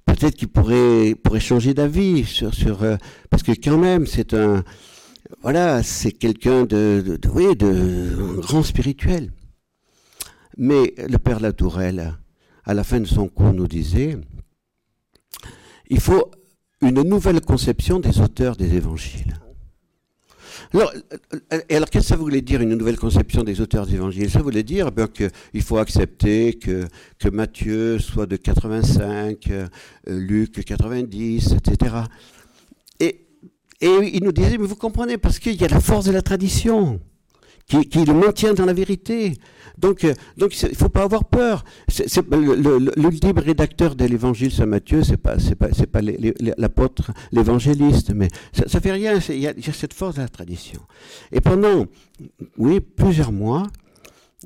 peut-être 0.05 0.35
qu'il 0.35 0.49
pourrait, 0.49 1.15
pourrait 1.15 1.41
changer 1.41 1.73
d'avis 1.73 2.25
sur, 2.25 2.83
euh, 2.83 2.97
parce 3.31 3.45
que 3.45 3.53
quand 3.53 3.79
même 3.79 4.07
c'est 4.07 4.35
un, 4.35 4.65
voilà, 5.43 5.85
c'est 5.85 6.11
quelqu'un 6.11 6.65
de, 6.65 7.19
oui, 7.33 7.55
de 7.57 8.41
grand 8.41 8.65
spirituel. 8.65 9.33
Mais 10.57 10.95
le 11.09 11.19
père 11.19 11.39
Latourelle, 11.39 12.15
à 12.65 12.75
la 12.75 12.83
fin 12.83 12.99
de 12.99 13.07
son 13.07 13.29
cours, 13.29 13.53
nous 13.53 13.69
disait, 13.69 14.19
il 15.89 16.01
faut 16.01 16.31
une 16.81 17.03
nouvelle 17.03 17.41
conception 17.41 18.01
des 18.01 18.21
auteurs 18.21 18.57
des 18.57 18.75
évangiles. 18.75 19.35
Alors, 20.75 20.93
euh, 21.53 21.61
alors 21.71 21.91
qu'est-ce 21.91 22.09
que 22.09 22.09
ça 22.09 22.17
voulait 22.17 22.41
dire 22.41 22.61
une 22.61 22.75
nouvelle 22.75 22.99
conception 22.99 23.43
des 23.43 23.61
auteurs 23.61 23.87
d'évangile 23.87 24.31
Ça 24.31 24.41
voulait 24.41 24.63
dire 24.63 24.93
ben, 24.93 25.09
qu'il 25.09 25.63
faut 25.63 25.79
accepter 25.79 26.55
que, 26.55 26.87
que 27.19 27.29
Matthieu 27.29 27.99
soit 27.99 28.27
de 28.27 28.37
85, 28.37 29.51
euh, 29.51 29.69
Luc 30.07 30.65
90, 30.65 31.55
etc. 31.55 31.97
Et, 33.01 33.27
et 33.81 33.91
il 34.15 34.23
nous 34.23 34.33
disait, 34.33 34.59
mais 34.59 34.67
vous 34.67 34.77
comprenez, 34.77 35.19
parce 35.19 35.39
qu'il 35.39 35.61
y 35.61 35.65
a 35.65 35.69
la 35.69 35.81
force 35.81 36.07
de 36.07 36.13
la 36.13 36.23
tradition 36.23 37.01
qui, 37.67 37.89
qui 37.89 38.05
le 38.05 38.15
maintient 38.15 38.55
dans 38.55 38.65
la 38.65 38.73
vérité. 38.73 39.35
Donc, 39.79 40.05
euh, 40.05 40.15
donc 40.37 40.61
il 40.63 40.75
faut 40.75 40.89
pas 40.89 41.03
avoir 41.03 41.25
peur. 41.25 41.65
L'ultime 42.97 43.39
rédacteur 43.39 43.95
de 43.95 44.05
l'Évangile 44.05 44.51
Saint 44.51 44.67
Matthieu, 44.67 45.03
c'est 45.03 45.17
pas, 45.17 45.39
c'est 45.39 45.55
pas, 45.55 45.69
c'est 45.73 45.87
pas 45.87 46.01
l'apôtre, 46.57 47.11
l'évangéliste, 47.33 48.13
mais 48.15 48.29
ça, 48.53 48.69
ça 48.69 48.81
fait 48.81 48.93
rien. 48.93 49.19
Il 49.29 49.39
y, 49.39 49.49
a, 49.49 49.53
y 49.53 49.69
a 49.69 49.73
cette 49.73 49.93
force 49.93 50.17
de 50.17 50.23
la 50.23 50.29
tradition. 50.29 50.81
Et 51.33 51.41
pendant, 51.41 51.87
oui, 52.57 52.81
plusieurs 52.81 53.33
mois, 53.33 53.65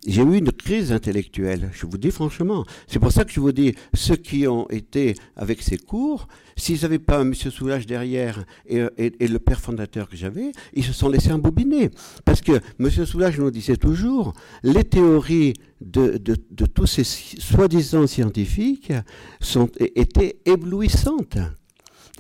j'ai 0.07 0.23
eu 0.23 0.37
une 0.37 0.53
crise 0.53 0.93
intellectuelle, 0.93 1.71
je 1.73 1.85
vous 1.85 1.99
dis 1.99 2.13
franchement. 2.13 2.65
C'est 2.87 3.01
pour 3.01 3.11
ça 3.11 3.25
que 3.25 3.33
je 3.33 3.41
vous 3.41 3.51
dis, 3.51 3.75
ceux 3.93 4.15
qui 4.15 4.47
ont 4.47 4.69
été 4.71 5.15
avec 5.37 5.63
ces 5.63 5.79
cours, 5.79 6.29
s'ils 6.57 6.83
n'avaient 6.83 7.01
pas 7.01 7.21
M. 7.23 7.35
Soulage 7.35 7.87
derrière 7.87 8.45
et, 8.67 8.79
le 8.79 9.39
père 9.39 9.61
fondateur 9.61 10.09
que 10.09 10.17
j'avais, 10.17 10.53
ils 10.75 10.85
se 10.85 10.93
sont 10.93 11.09
laissés 11.09 11.33
embobiner. 11.33 11.91
Parce 12.25 12.41
que 12.41 12.61
M. 12.79 12.91
Soulage 13.05 13.39
nous 13.39 13.51
disait 13.51 13.77
toujours, 13.77 14.33
les 14.63 14.85
théories 14.85 15.55
de, 15.81 16.19
de, 16.19 16.37
de 16.51 16.67
tous 16.67 16.87
ces 16.87 17.05
soi-disant 17.05 18.07
scientifiques 18.07 18.93
sont, 19.41 19.69
étaient 19.81 20.39
éblouissantes. 20.45 21.39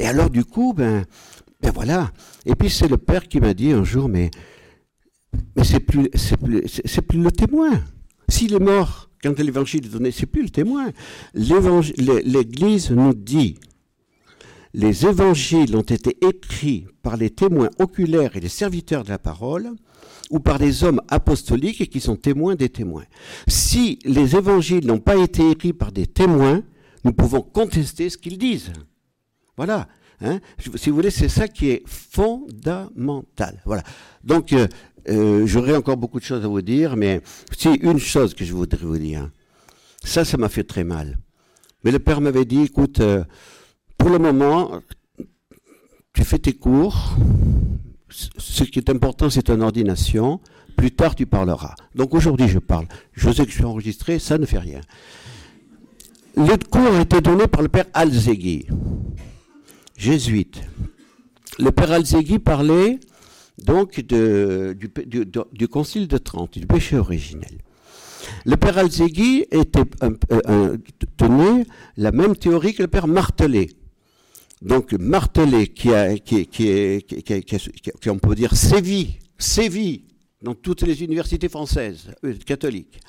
Et 0.01 0.07
alors 0.07 0.31
du 0.31 0.45
coup, 0.45 0.75
ben, 0.75 1.05
ben 1.61 1.71
voilà. 1.73 2.11
Et 2.47 2.57
puis 2.57 2.69
c'est 2.69 2.89
le 2.89 2.97
père 2.97 3.29
qui 3.29 3.39
m'a 3.39 3.55
dit 3.55 3.71
un 3.71 3.85
jour, 3.85 4.09
mais 4.09 4.31
mais 5.57 5.65
c'est 5.65 5.81
plus, 5.81 6.09
c'est 6.15 6.37
plus, 6.37 6.63
plus 7.09 7.23
le 7.23 7.33
témoin. 7.33 7.83
S'il 8.29 8.55
est 8.55 8.61
mort 8.61 9.11
quand 9.23 9.39
l'évangile 9.39 9.87
est 9.87 9.91
donné, 9.91 10.11
c'est 10.11 10.27
plus 10.27 10.43
le 10.43 10.51
témoin. 10.51 10.91
L'Église 11.35 12.91
nous 12.91 13.15
dit 13.15 13.59
les 14.73 15.05
évangiles 15.05 15.77
ont 15.77 15.83
été 15.83 16.17
écrits 16.25 16.87
par 17.03 17.17
les 17.17 17.31
témoins 17.31 17.71
oculaires 17.79 18.37
et 18.37 18.41
les 18.41 18.49
serviteurs 18.49 19.03
de 19.03 19.09
la 19.09 19.19
parole, 19.19 19.71
ou 20.31 20.39
par 20.39 20.61
des 20.61 20.85
hommes 20.85 21.01
apostoliques 21.09 21.91
qui 21.91 22.01
sont 22.01 22.15
témoins 22.15 22.55
des 22.55 22.69
témoins. 22.69 23.05
Si 23.49 23.99
les 24.05 24.37
évangiles 24.37 24.87
n'ont 24.87 25.01
pas 25.01 25.17
été 25.17 25.51
écrits 25.51 25.73
par 25.73 25.91
des 25.91 26.07
témoins, 26.07 26.63
nous 27.05 27.13
pouvons 27.13 27.43
contester 27.43 28.09
ce 28.11 28.17
qu'ils 28.17 28.39
disent. 28.39 28.73
Voilà. 29.57 29.89
Hein 30.23 30.39
si 30.77 30.91
vous 30.91 30.97
voulez, 30.97 31.11
c'est 31.11 31.29
ça 31.29 31.49
qui 31.49 31.71
est 31.71 31.83
fondamental. 31.87 33.61
Voilà. 33.65 33.83
Donc, 34.23 34.53
euh, 34.53 34.69
euh, 35.11 35.47
j'aurais 35.47 35.77
encore 35.77 35.97
beaucoup 35.97 36.21
de 36.21 36.25
choses 36.25 36.45
à 36.45 36.49
vous 36.49 36.63
dire, 36.63 36.97
mais 36.97 37.21
si 37.57 37.69
une 37.69 37.99
chose 37.99 38.35
que 38.35 38.45
je 38.45 38.55
voudrais 38.55 38.79
vous 38.85 38.99
dire, 38.99 39.31
ça, 40.05 40.25
ça 40.25 40.37
m'a 40.37 40.49
fait 40.49 40.65
très 40.65 40.85
mal. 40.85 41.19
Mais 41.85 41.91
le 41.91 41.99
père 41.99 42.21
m'avait 42.21 42.45
dit, 42.45 42.63
écoute, 42.63 43.01
euh, 43.01 43.25
pour 43.99 44.11
le 44.11 44.19
moment, 44.19 44.81
tu 46.15 46.25
fais 46.25 46.39
tes 46.39 46.53
cours, 46.53 47.17
ce 48.11 48.65
qui 48.65 48.79
est 48.79 48.91
important, 48.91 49.31
c'est 49.31 49.43
ton 49.43 49.61
ordination, 49.61 50.41
plus 50.77 50.91
tard 50.91 51.15
tu 51.15 51.27
parleras. 51.27 51.75
Donc 51.95 52.15
aujourd'hui, 52.15 52.49
je 52.49 52.59
parle. 52.59 52.87
Je 53.13 53.31
sais 53.31 53.45
que 53.45 53.51
je 53.51 53.57
suis 53.57 53.65
enregistré, 53.65 54.19
ça 54.19 54.39
ne 54.39 54.47
fait 54.47 54.59
rien. 54.59 54.81
Le 56.37 56.57
cours 56.57 56.95
a 56.95 57.01
été 57.01 57.21
donné 57.21 57.47
par 57.47 57.63
le 57.63 57.69
père 57.69 57.87
Alzegui, 57.93 58.67
jésuite. 59.97 60.63
Le 61.59 61.71
père 61.73 61.91
Alzegui 61.91 62.39
parlait 62.39 63.01
donc 63.65 64.01
du, 64.01 65.69
Concile 65.69 66.09
de 66.09 66.19
Trente, 66.19 66.59
du 66.59 66.67
péché 66.67 66.97
originel. 66.97 67.59
Le 68.45 68.57
père 68.57 68.79
Alzegui 68.79 69.47
était, 69.51 69.85
tenait 71.17 71.67
la 71.97 72.13
même 72.13 72.37
théorie 72.37 72.75
que 72.75 72.83
le 72.83 72.89
père 72.89 73.07
Martelet. 73.07 73.71
Donc 74.63 74.93
Martelet, 74.93 75.69
qui, 75.69 75.93
a, 75.95 76.15
on 78.07 78.19
peut 78.19 78.35
dire 78.35 78.55
sévit, 78.55 79.19
sévit 79.39 80.05
dans 80.43 80.55
toutes 80.55 80.83
les 80.83 81.03
universités 81.03 81.49
françaises 81.49 82.13
euh, 82.25 82.35
catholiques. 82.47 83.01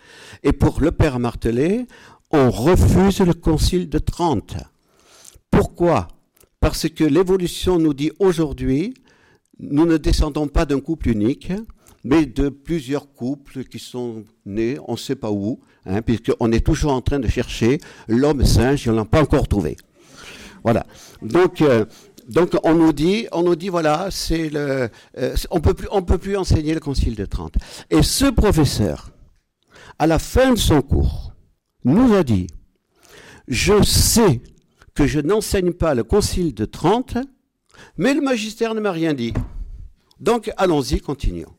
Et 0.43 0.53
pour 0.53 0.81
le 0.81 0.91
père 0.91 1.19
Martelet, 1.19 1.85
on 2.31 2.49
refuse 2.49 3.19
le 3.19 3.33
Concile 3.33 3.89
de 3.89 3.99
Trente. 3.99 4.55
Pourquoi? 5.49 6.07
Parce 6.59 6.87
que 6.89 7.03
l'évolution 7.03 7.79
nous 7.79 7.93
dit 7.93 8.11
aujourd'hui 8.19 8.93
nous 9.59 9.85
ne 9.85 9.97
descendons 9.97 10.47
pas 10.47 10.65
d'un 10.65 10.79
couple 10.79 11.09
unique, 11.09 11.51
mais 12.03 12.25
de 12.25 12.49
plusieurs 12.49 13.13
couples 13.13 13.63
qui 13.63 13.79
sont 13.79 14.23
nés, 14.45 14.77
on 14.87 14.93
ne 14.93 14.97
sait 14.97 15.15
pas 15.15 15.31
où, 15.31 15.59
hein, 15.85 16.01
puisqu'on 16.01 16.51
est 16.51 16.65
toujours 16.65 16.93
en 16.93 17.01
train 17.01 17.19
de 17.19 17.27
chercher 17.27 17.79
l'homme 18.07 18.43
singe 18.43 18.87
on 18.87 18.93
l'a 18.93 19.05
pas 19.05 19.21
encore 19.21 19.47
trouvé. 19.47 19.77
Voilà. 20.63 20.85
Donc, 21.21 21.61
euh, 21.61 21.85
donc 22.27 22.55
on 22.63 22.75
nous 22.75 22.93
dit, 22.93 23.27
on 23.31 23.43
nous 23.43 23.55
dit 23.55 23.69
voilà, 23.69 24.07
c'est 24.09 24.49
le, 24.49 24.89
euh, 25.17 25.35
on 25.49 25.59
peut 25.59 25.73
plus, 25.73 25.87
on 25.91 26.01
peut 26.01 26.17
plus 26.17 26.37
enseigner 26.37 26.73
le 26.73 26.79
Concile 26.79 27.15
de 27.15 27.25
Trente. 27.25 27.55
Et 27.89 28.03
ce 28.03 28.25
professeur, 28.25 29.11
à 29.99 30.07
la 30.07 30.19
fin 30.19 30.53
de 30.53 30.57
son 30.57 30.81
cours, 30.81 31.33
nous 31.83 32.13
a 32.13 32.23
dit, 32.23 32.47
je 33.47 33.81
sais 33.83 34.41
que 34.93 35.07
je 35.07 35.19
n'enseigne 35.19 35.73
pas 35.73 35.95
le 35.95 36.03
Concile 36.03 36.53
de 36.53 36.65
Trente, 36.65 37.17
mais 37.97 38.13
le 38.13 38.21
magistère 38.21 38.73
ne 38.73 38.79
m'a 38.79 38.91
rien 38.91 39.13
dit. 39.13 39.33
Donc 40.19 40.51
allons-y, 40.57 40.99
continuons. 40.99 41.53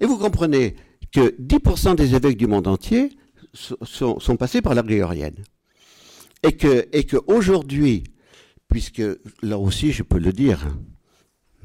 Et 0.00 0.06
vous 0.06 0.18
comprenez 0.18 0.76
que 1.12 1.34
10% 1.40 1.96
des 1.96 2.14
évêques 2.14 2.36
du 2.36 2.46
monde 2.46 2.66
entier 2.66 3.10
sont, 3.54 4.36
passés 4.36 4.62
par 4.62 4.74
la 4.74 4.82
grégorienne. 4.82 5.36
Et 6.42 6.52
que, 6.52 6.88
et 6.92 7.04
que 7.04 7.16
aujourd'hui, 7.26 8.04
puisque 8.68 9.02
là 9.42 9.58
aussi 9.58 9.92
je 9.92 10.02
peux 10.02 10.18
le 10.18 10.32
dire, 10.32 10.66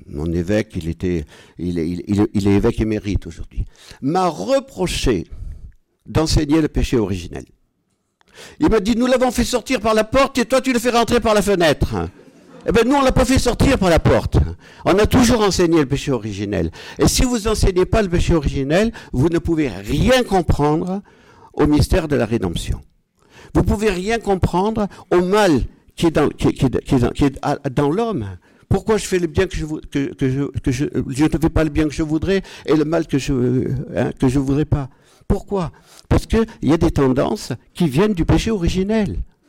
mon 0.05 0.31
évêque, 0.31 0.73
il 0.75 0.87
était, 0.87 1.25
il 1.57 1.77
est, 1.77 2.45
évêque 2.45 2.79
émérite 2.79 3.27
aujourd'hui, 3.27 3.65
m'a 4.01 4.27
reproché 4.27 5.25
d'enseigner 6.05 6.61
le 6.61 6.67
péché 6.67 6.97
originel. 6.97 7.45
Il 8.59 8.69
m'a 8.69 8.79
dit, 8.79 8.95
nous 8.95 9.07
l'avons 9.07 9.31
fait 9.31 9.43
sortir 9.43 9.81
par 9.81 9.93
la 9.93 10.03
porte 10.03 10.37
et 10.37 10.45
toi 10.45 10.61
tu 10.61 10.71
le 10.71 10.79
fais 10.79 10.91
rentrer 10.91 11.19
par 11.19 11.33
la 11.33 11.41
fenêtre. 11.41 11.95
Eh 12.67 12.71
bien, 12.71 12.83
nous, 12.83 12.95
on 12.95 13.01
l'a 13.01 13.11
pas 13.11 13.25
fait 13.25 13.39
sortir 13.39 13.77
par 13.77 13.89
la 13.89 13.99
porte. 13.99 14.37
On 14.85 14.97
a 14.97 15.05
toujours 15.05 15.41
enseigné 15.41 15.79
le 15.79 15.85
péché 15.85 16.11
originel. 16.11 16.71
Et 16.97 17.07
si 17.07 17.23
vous 17.23 17.47
enseignez 17.47 17.85
pas 17.85 18.01
le 18.01 18.09
péché 18.09 18.33
originel, 18.33 18.91
vous 19.13 19.29
ne 19.29 19.39
pouvez 19.39 19.69
rien 19.69 20.23
comprendre 20.23 21.01
au 21.53 21.67
mystère 21.67 22.07
de 22.07 22.15
la 22.15 22.25
rédemption. 22.25 22.81
Vous 23.53 23.63
pouvez 23.63 23.89
rien 23.89 24.19
comprendre 24.19 24.87
au 25.11 25.21
mal 25.21 25.61
qui 25.95 26.07
est 26.07 26.11
dans, 26.11 26.29
qui, 26.29 26.53
dans, 27.71 27.89
l'homme. 27.89 28.37
Pourquoi 28.69 28.97
je 28.97 29.05
fais 29.05 29.19
le 29.19 29.27
bien 29.27 29.47
que 29.47 29.55
je, 29.55 29.65
que, 29.65 30.13
que 30.13 30.29
je, 30.29 30.43
que 30.61 30.71
je, 30.71 30.85
je 31.07 31.23
ne 31.23 31.29
fais 31.29 31.49
pas 31.49 31.63
le 31.63 31.69
bien 31.69 31.87
que 31.87 31.93
je 31.93 32.03
voudrais 32.03 32.43
et 32.65 32.75
le 32.75 32.85
mal 32.85 33.07
que 33.07 33.17
je, 33.17 33.33
hein, 33.95 34.11
que 34.19 34.27
je 34.27 34.39
voudrais 34.39 34.65
pas? 34.65 34.89
Pourquoi? 35.27 35.71
Parce 36.07 36.25
qu'il 36.25 36.45
y 36.61 36.73
a 36.73 36.77
des 36.77 36.91
tendances 36.91 37.53
qui 37.73 37.87
viennent 37.87 38.13
du 38.13 38.25
péché 38.25 38.51
originel. 38.51 39.17